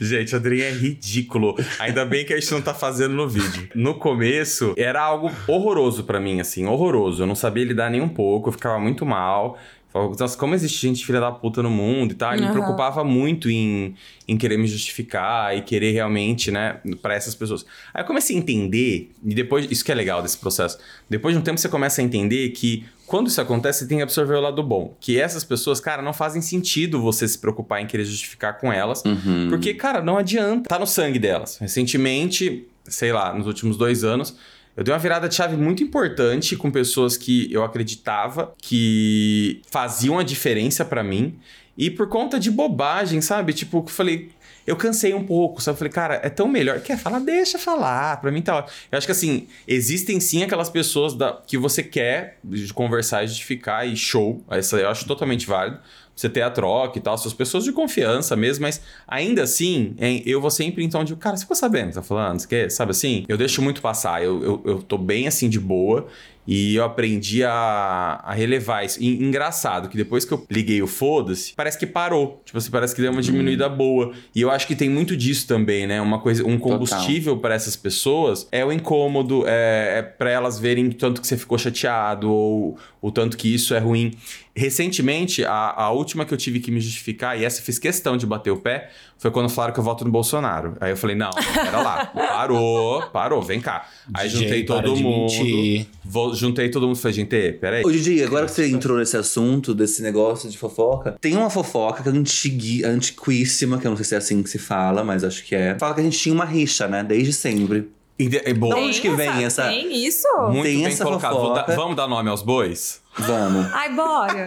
[0.02, 1.54] Gente, Adrien é ridículo.
[1.78, 3.68] Ainda bem que a gente não tá fazendo no vídeo.
[3.74, 7.22] No começo, era algo horroroso pra mim, assim, horroroso.
[7.22, 9.58] Eu não sabia lidar nem um pouco, eu ficava muito mal.
[9.92, 12.34] Falava, Nossa, como existe gente filha da puta no mundo e tal.
[12.36, 13.94] E me preocupava muito em,
[14.26, 17.66] em querer me justificar e querer realmente, né, pra essas pessoas.
[17.92, 20.78] Aí eu comecei a entender, e depois, isso que é legal desse processo.
[21.08, 24.04] Depois de um tempo você começa a entender que quando isso acontece, você tem que
[24.04, 24.96] absorver o lado bom.
[25.00, 29.02] Que essas pessoas, cara, não fazem sentido você se preocupar em querer justificar com elas.
[29.04, 29.48] Uhum.
[29.48, 30.68] Porque, cara, não adianta.
[30.68, 31.58] Tá no sangue delas.
[31.58, 34.36] Recentemente, sei lá, nos últimos dois anos,
[34.76, 40.18] eu dei uma virada de chave muito importante com pessoas que eu acreditava que faziam
[40.18, 41.38] a diferença pra mim.
[41.76, 43.52] E por conta de bobagem, sabe?
[43.52, 44.30] Tipo, eu falei.
[44.70, 45.60] Eu cansei um pouco?
[45.66, 46.78] Eu falei, cara, é tão melhor.
[46.78, 47.18] Quer falar?
[47.18, 48.20] Deixa falar.
[48.20, 48.72] Pra mim tá ótimo.
[48.92, 52.38] Eu acho que assim, existem sim aquelas pessoas da, que você quer
[52.72, 54.40] conversar e justificar e show.
[54.48, 55.80] Essa eu acho totalmente válido.
[56.14, 60.22] Você ter a troca e tal, suas pessoas de confiança mesmo, mas ainda assim, hein,
[60.24, 62.38] eu vou sempre então de, cara, você ficou sabendo o tá falando?
[62.38, 62.70] Você quer?
[62.70, 63.24] Sabe assim?
[63.26, 66.06] Eu deixo muito passar, eu, eu, eu tô bem assim de boa
[66.50, 69.00] e eu aprendi a, a relevar isso.
[69.00, 72.42] E, engraçado que depois que eu liguei o foda-se, parece que parou.
[72.44, 74.12] Tipo assim, parece que deu uma diminuída boa.
[74.34, 76.00] E eu acho que tem muito disso também, né?
[76.00, 80.88] Uma coisa, um combustível para essas pessoas é o incômodo, é, é para elas verem
[80.88, 84.10] o tanto que você ficou chateado ou o tanto que isso é ruim.
[84.54, 88.16] Recentemente, a, a última que eu tive que me justificar, e essa eu fiz questão
[88.16, 90.76] de bater o pé, foi quando falaram que eu voto no Bolsonaro.
[90.80, 93.88] Aí eu falei, não, pera lá, parou, parou, vem cá.
[94.12, 95.86] Aí DJ, juntei todo de mundo.
[96.04, 97.84] Vou- juntei todo mundo e falei, gente, peraí.
[97.84, 102.02] Ô, Didi, agora que você entrou nesse assunto, desse negócio de fofoca, tem uma fofoca
[102.02, 105.22] que é antigui, antiquíssima, que eu não sei se é assim que se fala, mas
[105.24, 105.78] acho que é.
[105.78, 107.02] Fala que a gente tinha uma rixa, né?
[107.04, 107.88] Desde sempre.
[108.18, 108.68] Ide- É bom.
[108.68, 110.26] Da onde que vem essa- Tem isso?
[110.50, 111.34] Muito tem bem essa colocado.
[111.74, 112.99] Vamos dar nome aos bois?
[113.18, 113.66] Vamos.
[113.72, 114.46] Ai, bora.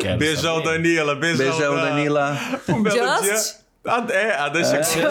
[0.00, 0.64] Quero Beijão, saber.
[0.64, 1.14] Danila.
[1.14, 1.82] Beijão, Beijão, Dan.
[1.82, 2.38] Danila.
[2.68, 3.22] Um belo Just?
[3.22, 3.66] dia.
[3.86, 5.10] A, é, a Dan, É, chegou,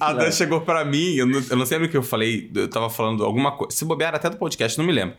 [0.00, 2.66] a Dan chegou pra mim, eu não, eu não sei o que eu falei, eu
[2.66, 5.14] tava falando alguma coisa, se bobear até do podcast, não me lembro.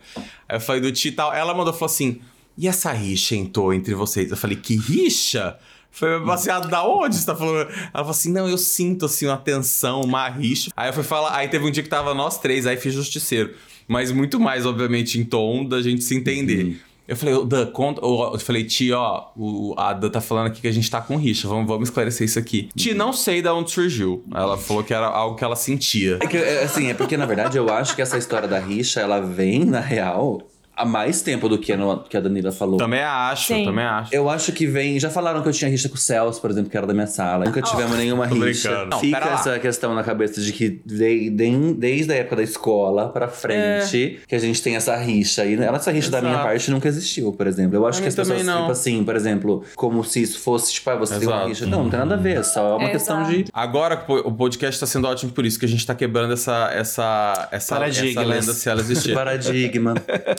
[0.46, 2.20] Aí eu falei do Ti e tal, ela mandou, falou assim,
[2.58, 4.30] e essa rixa entrou entre vocês?
[4.30, 5.58] Eu falei, que rixa?
[5.90, 7.70] Foi baseado da onde você tá falando?
[7.70, 10.70] Ela falou assim, não, eu sinto assim uma tensão, uma rixa.
[10.76, 13.54] Aí eu fui falar, aí teve um dia que tava nós três, aí fiz justiceiro.
[13.86, 16.78] Mas muito mais, obviamente, em tom da gente se entender.
[17.06, 18.00] Eu falei, ô, Dan, conta.
[18.00, 21.16] Eu falei, Ti, ó, o, a Dan tá falando aqui que a gente tá com
[21.16, 21.46] rixa.
[21.46, 22.70] Vamos, vamos esclarecer isso aqui.
[22.74, 24.24] Ti, não sei de onde surgiu.
[24.34, 26.18] Ela falou que era algo que ela sentia.
[26.22, 29.00] É que, é, assim, é porque, na verdade, eu acho que essa história da rixa,
[29.00, 30.40] ela vem, na real,
[30.76, 32.76] há mais tempo do que a, no- que a Danila falou.
[32.78, 33.64] Também acho, Sim.
[33.64, 34.14] também acho.
[34.14, 34.98] Eu acho que vem.
[34.98, 37.06] Já falaram que eu tinha rixa com o Celso, por exemplo, que era da minha
[37.06, 37.44] sala.
[37.44, 38.68] Nunca tivemos nenhuma tô rixa.
[38.68, 38.90] brincando.
[38.90, 39.34] Não, Fica lá.
[39.34, 44.20] essa questão na cabeça de que de- de- desde a época da escola pra frente
[44.26, 45.44] que a gente tem essa rixa.
[45.44, 46.46] E essa rixa da minha Exato.
[46.48, 47.76] parte nunca existiu, por exemplo.
[47.76, 48.60] Eu acho Pra que as pessoas, não.
[48.62, 51.48] tipo assim, por exemplo, como se isso fosse, tipo, ah, você tem uma Exato.
[51.48, 51.66] rixa.
[51.66, 52.44] Não, não tem nada a ver.
[52.44, 53.36] Só é uma É, questão exato.
[53.36, 53.44] de.
[53.52, 56.70] Agora que o podcast tá sendo ótimo por isso, que a gente tá quebrando essa,
[56.72, 58.26] essa, essa, essa Paradigmas.
[58.26, 59.14] lenda se ela existir.
[59.14, 59.94] Paradigma.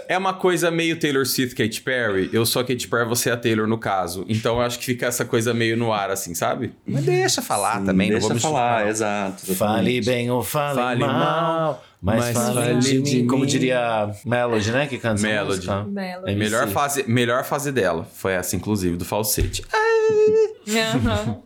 [0.08, 2.30] É uma coisa meio Taylor Swift, Katy Perry.
[2.34, 4.26] Eu sou a Katy Perry, você é a Taylor no caso.
[4.28, 6.73] Então eu acho que fica essa coisa meio no ar, assim, sabe?
[6.86, 9.53] Mas deixa falar também, Deixa não vou me falar, exato.
[9.55, 13.28] Fale bem ou fale, Fale mal, mal, mas, mas fale, de, de mim.
[13.28, 14.88] Como diria Melody, né?
[14.88, 15.67] Que canta essa Melody.
[15.67, 16.32] Bela.
[16.32, 16.36] MC.
[16.36, 19.63] Melhor fase, melhor fase dela foi essa, inclusive, do falsete.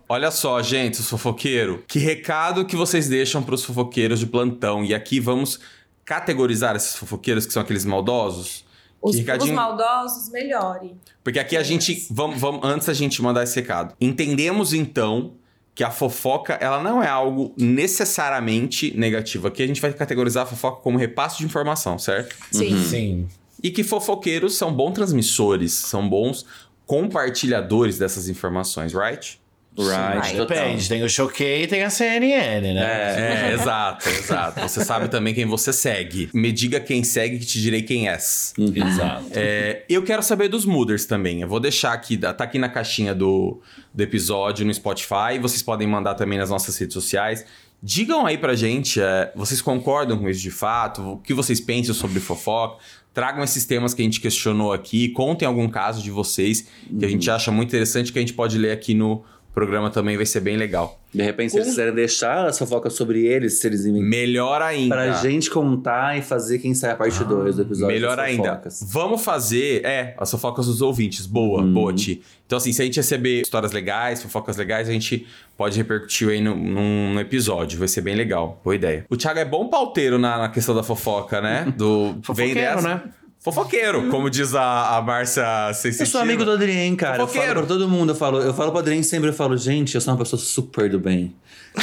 [0.08, 1.80] Olha só, gente, os fofoqueiros.
[1.88, 4.84] Que recado que vocês deixam pros fofoqueiros de plantão?
[4.84, 5.60] E aqui vamos
[6.06, 8.66] categorizar esses fofoqueiros que são aqueles maldosos.
[9.02, 10.96] Os, os recadinho- maldosos, melhore.
[11.24, 12.08] Porque aqui a gente.
[12.12, 13.96] Vamos, vamos, antes da gente mandar esse recado.
[14.00, 15.34] Entendemos então
[15.74, 19.48] que a fofoca ela não é algo necessariamente negativo.
[19.48, 22.36] Aqui a gente vai categorizar a fofoca como repasse de informação, certo?
[22.52, 22.84] Sim.
[22.84, 23.28] Sim.
[23.64, 26.46] E que fofoqueiros são bons transmissores, são bons
[26.86, 29.39] compartilhadores dessas informações, right?
[29.80, 30.36] Right.
[30.36, 33.50] Depende, tem o Choquei e tem a CNN, né?
[33.50, 34.60] É, exato, exato.
[34.60, 36.30] Você sabe também quem você segue.
[36.34, 38.54] Me diga quem segue que te direi quem és.
[38.58, 39.26] Exato.
[39.32, 41.42] É, eu quero saber dos Mooders também.
[41.42, 43.62] Eu vou deixar aqui, tá aqui na caixinha do,
[43.94, 45.40] do episódio no Spotify.
[45.42, 47.46] Vocês podem mandar também nas nossas redes sociais.
[47.82, 51.14] Digam aí pra gente, é, vocês concordam com isso de fato?
[51.14, 52.84] O que vocês pensam sobre fofoca?
[53.14, 55.10] Tragam esses temas que a gente questionou aqui.
[55.10, 56.68] Contem algum caso de vocês
[57.00, 59.90] que a gente acha muito interessante que a gente pode ler aqui no, O programa
[59.90, 61.00] também vai ser bem legal.
[61.14, 64.10] De repente, se eles quiserem deixar as fofocas sobre eles, se eles inventarem.
[64.10, 64.96] Melhor ainda.
[64.96, 67.94] Pra gente contar e fazer quem sai a parte 2 do episódio.
[67.94, 68.62] Melhor das ainda.
[68.84, 71.26] Vamos fazer, é, as fofocas dos ouvintes.
[71.26, 71.74] Boa, Uhum.
[71.74, 72.22] boa, Ti.
[72.46, 75.26] Então, assim, se a gente receber histórias legais, fofocas legais, a gente
[75.58, 77.80] pode repercutir aí no- num, num episódio.
[77.80, 78.62] Vai ser bem legal.
[78.64, 79.04] Boa ideia.
[79.10, 81.74] O Thiago é bom pauteiro na, na questão da fofoca, né?
[81.76, 83.02] Do Fofoqueiro, vem dessa- né?
[83.42, 86.06] Fofoqueiro, como diz a, a Márcia Eu Sensitiva.
[86.10, 87.16] sou amigo do Adrien, cara.
[87.16, 87.48] Eu Fofoqueiro.
[87.54, 88.10] falo pra todo mundo.
[88.12, 90.90] Eu falo, eu falo pro Adrien sempre, eu falo, gente, eu sou uma pessoa super
[90.90, 91.34] do bem.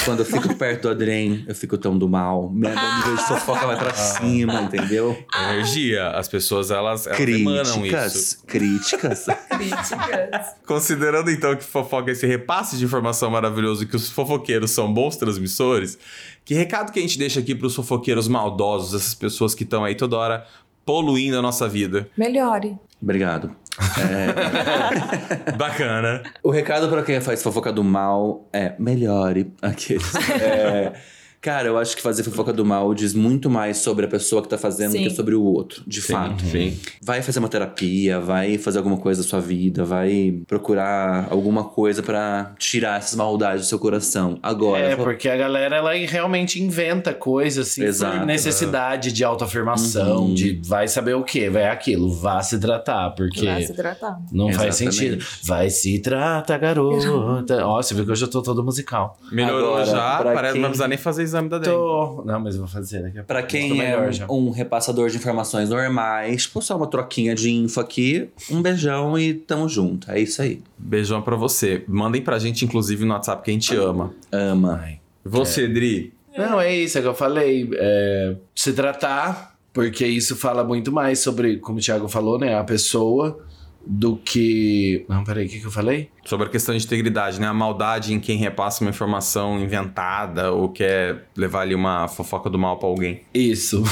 [0.05, 2.51] Quando eu fico perto do Adrien, eu fico tão do mal.
[2.51, 5.17] Minha nível de fofoca vai pra cima, entendeu?
[5.35, 6.09] Energia.
[6.11, 8.43] As pessoas, elas, elas emanam isso.
[8.47, 9.25] Críticas.
[9.27, 9.27] Críticas.
[9.49, 10.47] Críticas.
[10.67, 14.93] Considerando então que fofoca é esse repasse de informação maravilhoso e que os fofoqueiros são
[14.93, 15.97] bons transmissores,
[16.45, 19.95] que recado que a gente deixa aqui pros fofoqueiros maldosos, essas pessoas que estão aí
[19.95, 20.47] toda hora
[20.87, 22.09] poluindo a nossa vida?
[22.17, 22.79] Melhore.
[23.03, 23.55] Obrigado.
[25.59, 26.23] Bacana.
[26.43, 30.15] O recado pra quem faz fofoca do mal é melhore aqueles.
[30.15, 30.95] É,
[31.41, 34.49] cara, eu acho que fazer fofoca do mal diz muito mais sobre a pessoa que
[34.49, 35.05] tá fazendo do Sim.
[35.05, 36.45] que sobre o outro, de fato.
[36.45, 36.79] Sim.
[37.03, 42.03] Vai fazer uma terapia, vai fazer alguma coisa da sua vida, vai procurar alguma coisa
[42.03, 44.39] pra tirar essas maldades do seu coração.
[44.43, 48.19] Agora, É, porque a galera ela realmente inventa coisas assim Exato.
[48.19, 50.35] por necessidade de autoafirmação, Uhum.
[50.35, 54.19] de vai saber o que, vai aquilo, vá se tratar, porque Vai se tratar.
[54.33, 54.97] não faz Exatamente.
[54.97, 55.25] sentido.
[55.45, 57.65] Vai se tratar, garota.
[57.67, 59.19] Ó, você viu que hoje eu tô todo musical.
[59.31, 61.77] Melhorou Agora, já, parece que não vai precisar nem fazer exame da dengue.
[61.77, 62.23] Tô.
[62.25, 63.27] Não, mas eu vou fazer daqui a pouco.
[63.27, 67.51] Pra quem é melhor um, um repassador de informações normais, tipo só uma troquinha de
[67.51, 70.11] info aqui, um beijão e tamo junto.
[70.11, 70.63] É isso aí.
[70.79, 71.85] Beijão pra você.
[71.87, 74.15] Mandem pra gente, inclusive, no WhatsApp, que a gente ama.
[74.33, 74.81] Ama.
[74.83, 75.01] Ai.
[75.25, 76.13] Você, Dri.
[76.37, 77.69] Não, é isso, é que eu falei.
[77.75, 82.59] é, se tratar, porque isso fala muito mais sobre, como o Thiago falou, né?
[82.59, 83.46] A pessoa
[83.87, 85.05] do que.
[85.09, 86.11] Não, peraí, o que, que eu falei?
[86.25, 87.47] Sobre a questão de integridade, né?
[87.47, 92.59] A maldade em quem repassa uma informação inventada ou quer levar ali uma fofoca do
[92.59, 93.23] mal pra alguém.
[93.33, 93.85] Isso.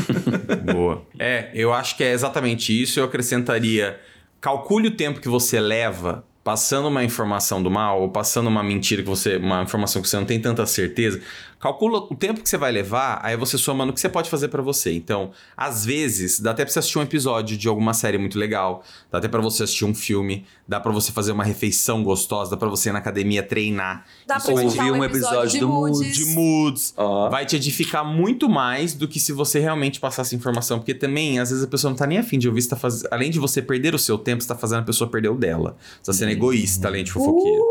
[0.72, 1.02] Boa.
[1.18, 2.98] É, eu acho que é exatamente isso.
[2.98, 4.00] Eu acrescentaria:
[4.40, 9.02] calcule o tempo que você leva passando uma informação do mal ou passando uma mentira
[9.02, 11.20] que você, uma informação que você não tem tanta certeza.
[11.58, 14.48] Calcula o tempo que você vai levar, aí você soma no que você pode fazer
[14.48, 14.92] pra você.
[14.92, 18.82] Então, às vezes, dá até pra você assistir um episódio de alguma série muito legal,
[19.10, 22.56] dá até pra você assistir um filme, dá pra você fazer uma refeição gostosa, dá
[22.56, 24.04] pra você ir na academia treinar.
[24.26, 25.98] Dá pra ouvir um episódio de do Moods.
[26.00, 26.16] Moods.
[26.16, 27.30] de moods, Ó.
[27.30, 30.78] vai te edificar muito mais do que se você realmente passasse informação.
[30.78, 32.62] Porque também, às vezes, a pessoa não tá nem afim de ouvir.
[32.62, 33.02] Você tá faz...
[33.10, 35.76] Além de você perder o seu tempo, você tá fazendo a pessoa perder o dela.
[36.02, 37.64] Você tá sendo egoísta, além de fofoqueiro.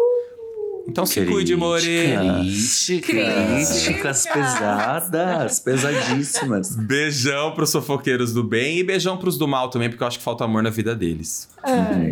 [0.87, 1.81] Então se cuide, more.
[1.81, 3.13] Crítica.
[3.13, 6.75] Críticas pesadas, pesadíssimas.
[6.85, 10.23] Beijão pros fofoqueiros do bem e beijão pros do mal também, porque eu acho que
[10.23, 11.49] falta amor na vida deles.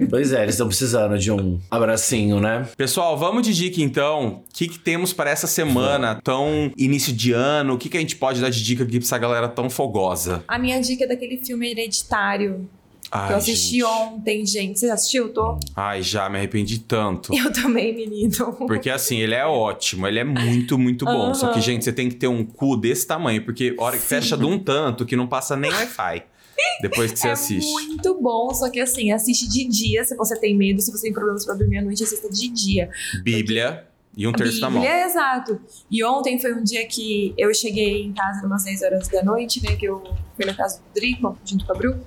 [0.09, 2.67] Pois é, eles estão precisando de um abracinho, né?
[2.75, 4.43] Pessoal, vamos de dica então.
[4.49, 7.73] O que, que temos para essa semana tão início de ano?
[7.75, 10.43] O que, que a gente pode dar de dica aqui pra essa galera tão fogosa?
[10.47, 12.67] A minha dica é daquele filme hereditário
[13.13, 13.83] Ai, que eu assisti gente.
[13.83, 14.79] ontem, gente.
[14.79, 15.29] Você assistiu?
[15.29, 15.59] Tô?
[15.75, 17.31] Ai, já me arrependi tanto.
[17.37, 18.53] Eu também, menino.
[18.67, 21.33] Porque assim, ele é ótimo, ele é muito, muito bom.
[21.35, 24.03] Só que, gente, você tem que ter um cu desse tamanho, porque a hora que
[24.03, 26.23] fecha de um tanto que não passa nem Wi-Fi.
[26.81, 27.71] Depois que você é assiste.
[27.71, 31.13] muito bom, só que assim, assiste de dia se você tem medo, se você tem
[31.13, 32.89] problemas pra dormir à noite, assista de dia.
[33.23, 34.81] Bíblia e um terço na mão.
[34.81, 35.59] Bíblia, exato.
[35.89, 39.63] E ontem foi um dia que eu cheguei em casa umas 10 horas da noite,
[39.63, 39.75] né?
[39.75, 40.03] Que eu
[40.35, 41.99] fui na casa do Drico, junto com a Bru.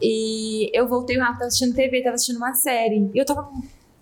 [0.00, 3.10] E eu voltei, o Rafa tava assistindo TV, tava assistindo uma série.
[3.14, 3.48] E eu tava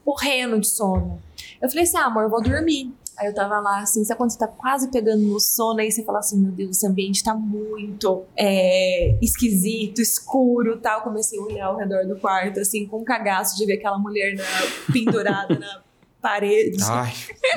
[0.07, 1.21] morrendo de sono.
[1.61, 2.93] Eu falei assim, ah, amor, eu vou dormir.
[3.17, 6.03] Aí eu tava lá, assim, sabe quando você tá quase pegando no sono, aí você
[6.03, 11.03] fala assim, meu Deus, esse ambiente tá muito é, esquisito, escuro tal.
[11.03, 14.35] Comecei a olhar ao redor do quarto, assim, com um cagaço de ver aquela mulher
[14.35, 15.81] na- pendurada na
[16.21, 16.77] parede.
[16.83, 17.13] Ai,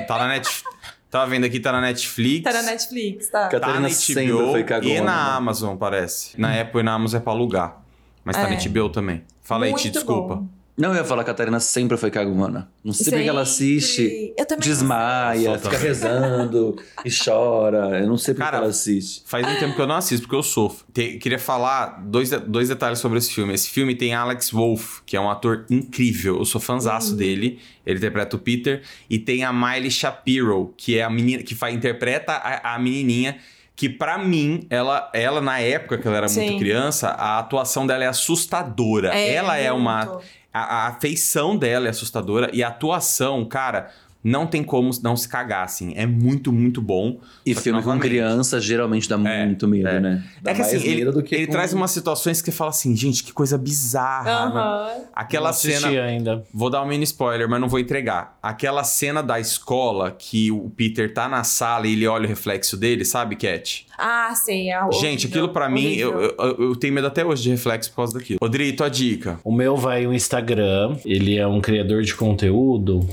[0.05, 0.63] tá na Netflix.
[1.09, 2.43] Tava vendo aqui, tá na Netflix.
[2.43, 3.43] Tá na Netflix, tá?
[3.43, 4.93] Tá Catarina na sempre HBO foi cagona.
[4.93, 5.37] e na né?
[5.37, 6.39] Amazon, parece.
[6.39, 7.81] Na Apple e na Amazon é pra alugar.
[8.27, 8.49] Mas tá É.
[8.49, 9.23] na HBO também.
[9.41, 10.35] Fala aí, Ti, Muito desculpa.
[10.35, 10.47] bom.
[10.77, 12.69] Não, eu ia falar, a Catarina sempre foi cagona.
[12.83, 14.57] Não sei porque ela assiste, Sempre.
[14.59, 15.87] Desmaia, Sou fica também.
[15.87, 17.99] rezando e chora.
[17.99, 19.23] Eu não sei porque Cara, ela assiste.
[19.25, 20.85] Faz um tempo que eu não assisto, porque eu sofro.
[20.93, 23.55] Te- queria falar dois, dois detalhes sobre esse filme.
[23.55, 26.37] Esse filme tem Alex Wolff, que é um ator incrível.
[26.37, 27.17] Eu sou fãzaço Uhum.
[27.17, 27.59] dele.
[27.83, 28.83] Ele interpreta o Peter.
[29.09, 33.37] E tem a Miley Shapiro, que é a menina que faz, interpreta a, a menininha.
[33.77, 36.57] Que pra mim, ela, ela, na época que ela era muito Sim.
[36.59, 39.15] criança, a atuação dela é assustadora.
[39.15, 40.05] ela é uma.
[40.05, 40.23] muito.
[40.51, 43.91] A, a feição dela é assustadora e a atuação, cara,
[44.23, 45.93] não tem como não se cagar, assim.
[45.95, 47.19] É muito, muito bom.
[47.45, 49.99] E que, filme com criança geralmente dá É, muito medo, é.
[49.99, 50.23] né?
[50.41, 52.51] Dá É que mais assim, ele, medo do que ele com- traz umas situações que
[52.51, 54.23] fala assim, gente, que coisa bizarra.
[54.49, 54.59] né?
[54.59, 54.89] Aham.
[55.15, 56.03] Aquela Não assisti cena.
[56.03, 56.43] ainda.
[56.53, 58.37] Vou dar um mini spoiler, mas não vou entregar.
[58.41, 62.75] Aquela cena da escola que o Peter tá na sala e ele olha o reflexo
[62.75, 63.87] dele, sabe, Cat?
[63.97, 64.69] Ah, sim.
[64.71, 67.89] É horrível, Gente, aquilo pra mim, eu, eu, eu tenho medo até hoje de reflexo
[67.91, 68.37] por causa daquilo.
[68.41, 69.39] Rodrigo, tua dica.
[69.43, 70.97] O meu vai o Instagram.
[71.05, 73.07] Ele é um criador de conteúdo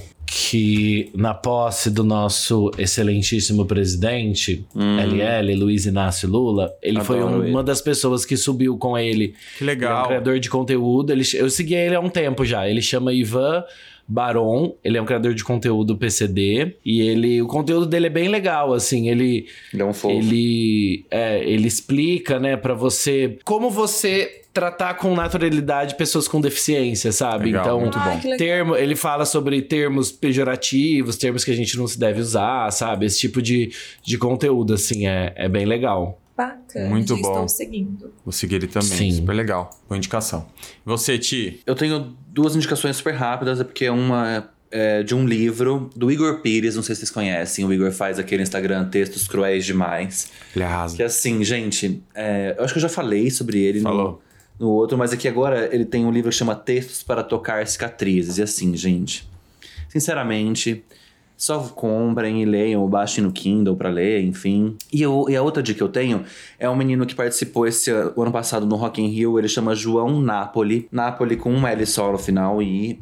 [0.55, 7.43] que, na posse do nosso excelentíssimo presidente, LL, Luiz Inácio Lula, ele foi Adoro um-
[7.43, 7.51] ele.
[7.51, 9.35] uma das pessoas que subiu com ele.
[9.59, 10.07] Que Ele é um legal.
[10.07, 11.11] criador de conteúdo.
[11.13, 12.69] Ele, eu segui ele há um tempo já.
[12.69, 13.65] Ele chama Ivan
[14.07, 14.75] Baron.
[14.85, 16.77] Ele é um criador de conteúdo PCD.
[16.85, 19.09] E ele, o conteúdo dele é bem legal, assim.
[19.09, 20.15] Ele, Ele é fofo.
[20.15, 27.11] ele, é, ele explica, né, pra você como você tratar com naturalidade pessoas com deficiência,
[27.11, 27.47] sabe?
[27.47, 28.09] Legal, então, muito bom.
[28.09, 28.39] legal.
[28.39, 33.07] termo, ele fala sobre termos pejorativos, termos que a gente não se deve usar, sabe?
[33.07, 36.21] Esse tipo de, de conteúdo, assim, é, é bem legal.
[36.37, 36.89] Bacana.
[36.89, 37.31] Muito bom.
[37.31, 38.13] Estou seguindo.
[38.25, 38.89] Vou seguir ele também.
[38.89, 39.13] Sim.
[39.13, 39.71] Super legal.
[39.89, 40.47] Boa indicação.
[40.85, 41.61] Você, Ti?
[41.65, 46.41] Eu tenho duas indicações super rápidas, é porque uma é de um livro do Igor
[46.41, 47.65] Pires, não sei se vocês conhecem.
[47.65, 50.33] O Igor faz aquele Instagram Textos Cruéis Demais.
[50.53, 50.97] Ele arrasa.
[50.97, 54.23] Que assim, gente, é, eu acho que eu já falei sobre ele no, Falou.
[54.59, 58.39] no outro, mas aqui agora ele tem um livro que chama Textos para Tocar Cicatrizes.
[58.39, 59.29] E assim, gente,
[59.89, 60.85] sinceramente,
[61.37, 64.77] só comprem e leiam, ou baixem no Kindle pra ler, enfim.
[64.93, 66.25] E, eu- e a outra dica que eu tenho
[66.59, 69.49] é um menino que participou esse ano, o ano passado no Rock in Rio, ele
[69.49, 70.89] chama João Napoli.
[70.93, 72.99] Napoli com um L só no final e...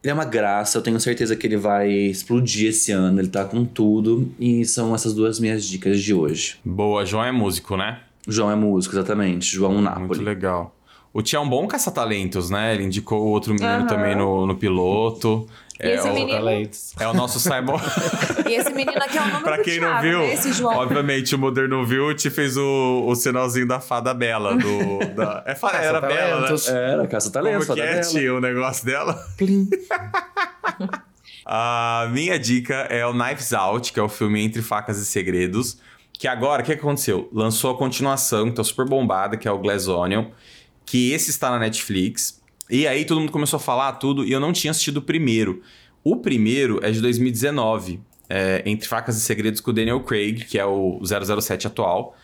[0.00, 3.44] Ele é uma graça, eu tenho certeza que ele vai explodir esse ano, ele tá
[3.44, 4.30] com tudo.
[4.38, 6.54] E são essas duas minhas dicas de hoje.
[6.64, 7.98] Boa, João é músico, né?
[8.26, 9.46] João é músico, exatamente.
[9.50, 10.20] João Muito Napoli.
[10.22, 10.72] legal.
[11.12, 12.74] O Ti é um bom caça-talentos, né?
[12.74, 13.86] Ele indicou o outro menino Aham.
[13.86, 15.46] também no, no piloto.
[15.80, 17.78] E É esse o, menino- é o nosso Simon.
[18.48, 20.34] E esse menino aqui é o nome pra do quem não Thiago, viu, né?
[20.34, 20.76] Esse João.
[20.78, 24.56] obviamente o Moder não viu, o Ti fez o, o sinalzinho da fada bela.
[24.56, 26.56] Do, da, é fada, era bela, né?
[26.68, 29.18] Era, caça-talentos, Como que é, Ti, o negócio dela?
[31.44, 35.78] A minha dica é o Knives Out, que é o filme Entre Facas e Segredos.
[36.12, 37.28] Que agora, o que que aconteceu?
[37.32, 40.26] Lançou a continuação, que tá super bombada, que é o Glass Onion.
[40.90, 42.40] Que esse está na Netflix.
[42.70, 45.62] E aí todo mundo começou a falar tudo e eu não tinha assistido o primeiro.
[46.04, 48.00] O primeiro é de 2019.
[48.28, 52.16] é, Entre Facas e Segredos com o Daniel Craig, que é o 007 atual.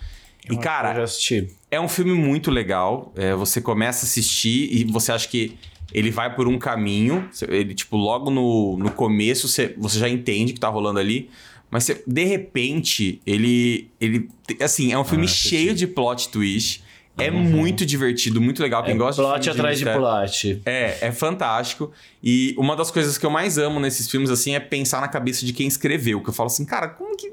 [0.50, 1.48] E, cara, Eu já assisti.
[1.70, 3.10] é um filme muito legal.
[3.16, 5.56] É, você começa a assistir e você acha que
[5.92, 7.26] ele vai por um caminho.
[7.48, 11.30] Ele, tipo, logo no, no começo você, você já entende o que tá rolando ali.
[11.70, 13.88] Mas você- de repente, ele.
[13.98, 14.28] ele
[14.60, 16.83] assim, é um filme Ah, cheio de plot twist.
[17.16, 18.82] É muito divertido, muito legal.
[18.82, 20.62] Quem É gosta plot de atrás de mistério- plot.
[20.66, 21.92] é, é fantástico.
[22.22, 25.46] E uma das coisas que eu mais amo nesses filmes, assim, é pensar na cabeça
[25.46, 26.20] de quem escreveu.
[26.20, 27.32] Que eu falo assim, cara, como que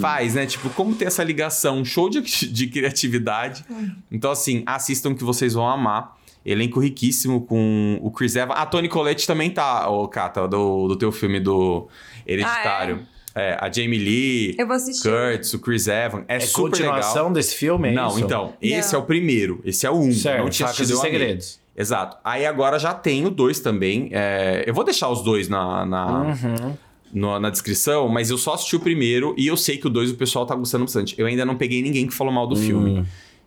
[0.00, 0.46] faz, né?
[0.46, 1.84] Tipo, como ter essa ligação?
[1.84, 3.64] Show de, de criatividade.
[4.10, 6.16] Então, assim, assistam que vocês vão amar.
[6.44, 8.58] Elenco riquíssimo com o Chris Evans.
[8.58, 11.88] A Toni Collette também tá, ô, Cata, do, do teu filme do
[12.26, 12.96] Hereditário.
[13.10, 13.13] é?
[13.60, 15.08] A Jamie Lee, Eu vou assistir.
[15.08, 16.24] Curtis, o Chris Evans.
[16.28, 17.32] É, É super continuação legal.
[17.32, 18.20] desse filme, é Não, isso?
[18.20, 19.60] então, esse é o primeiro.
[19.64, 20.12] Esse é o um.
[20.12, 21.10] Certo, não tinha Facas assistido e.
[21.10, 21.60] Segredos.
[21.76, 22.16] Exato.
[22.22, 24.08] Aí agora já tem o dois também.
[24.12, 26.76] É, eu vou deixar os dois na, na, Uhum.
[27.12, 30.10] no- na descrição, mas eu só assisti o primeiro e eu sei que o dois
[30.12, 31.14] o pessoal tá gostando bastante.
[31.18, 33.04] Eu ainda não peguei ninguém que falou mal do filme.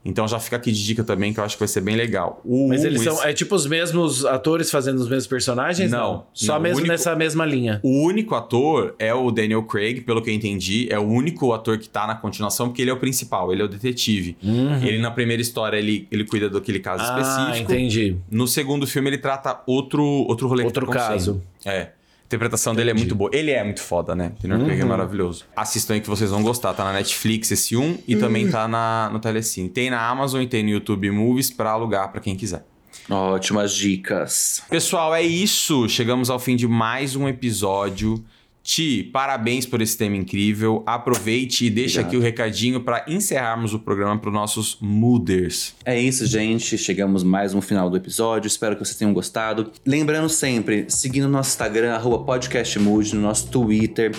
[0.08, 2.41] Então já fica aqui de dica também, que eu acho que vai ser bem legal.
[2.45, 3.14] O Mas um, eles são.
[3.14, 5.91] esse- É tipo os mesmos atores fazendo os mesmos personagens?
[5.91, 7.80] Não, Só não, mesmo único- nessa mesma linha.
[7.84, 10.88] O único ator é o Daniel Craig, pelo que eu entendi.
[10.89, 13.66] É o único ator que tá na continuação, porque ele é o principal, ele é
[13.66, 14.38] o detetive.
[14.82, 17.10] Ele, na primeira história, ele, ele cuida daquele caso Uhum.
[17.12, 17.72] Ah, específico.
[17.74, 18.16] entendi.
[18.32, 21.41] No segundo filme, ele trata outro, outro rolê Outro tá caso.
[21.66, 21.89] É.
[22.28, 23.05] Interpretação dele é Entendi.
[23.05, 23.30] muito boa.
[23.34, 24.34] Ele é muito foda, né?
[24.41, 24.89] Daniel Craig é Uhum.
[24.89, 25.45] maravilhoso.
[25.55, 26.73] Assistam aí que vocês vão gostar.
[26.73, 29.69] Tá na Netflix esse um e também tá na, no Telecine.
[29.69, 32.65] Tem na Amazon e tem no YouTube Movies pra alugar pra quem quiser.
[33.09, 34.61] Ótimas dicas.
[34.69, 35.88] Pessoal, é isso.
[35.88, 38.21] Chegamos ao fim de mais um episódio.
[38.68, 40.84] Ti, parabéns por esse tema incrível.
[40.86, 42.07] Aproveite e deixa Obrigado.
[42.09, 45.74] aqui o recadinho pra encerrarmos o programa para nossos mooders.
[45.86, 46.78] É isso, gente.
[46.78, 48.45] Chegamos mais um final do episódio.
[48.45, 49.72] Espero que vocês tenham gostado.
[49.86, 54.11] Lembrando sempre, seguindo no nosso Instagram, podcastmood, no nosso Twitter,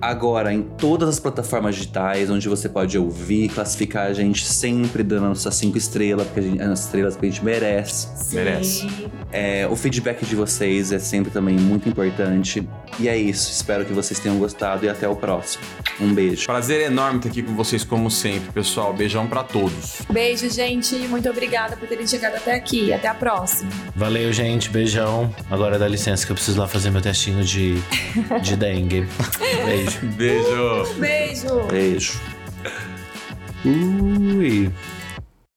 [0.00, 5.28] agora em todas as plataformas digitais, onde você pode ouvir, classificar a gente sempre dando
[5.28, 8.34] nossas cinco estrelas, porque a gente, as estrelas que a gente merece.
[8.34, 9.10] Merece.
[9.32, 12.66] É, o feedback de vocês é sempre também muito importante.
[12.98, 13.52] E é isso.
[13.52, 15.64] Espero que vocês tenham gostado e até o próximo.
[16.00, 16.46] Um beijo.
[16.46, 18.92] Prazer enorme estar aqui com vocês, como sempre, pessoal.
[18.92, 20.02] Beijão pra todos.
[20.10, 20.96] Beijo, gente.
[21.08, 22.92] Muito obrigada por terem chegado até aqui.
[22.92, 23.70] Até a próxima.
[23.94, 24.70] Valeu, gente.
[24.70, 25.32] Beijão.
[25.50, 27.76] Agora dá licença que eu preciso lá fazer meu testinho de,
[28.42, 29.06] de dengue.
[29.96, 30.84] Beijo.
[30.98, 30.98] Beijo.
[30.98, 31.66] Beijo.
[31.68, 32.20] Beijo.
[33.64, 34.70] Ui.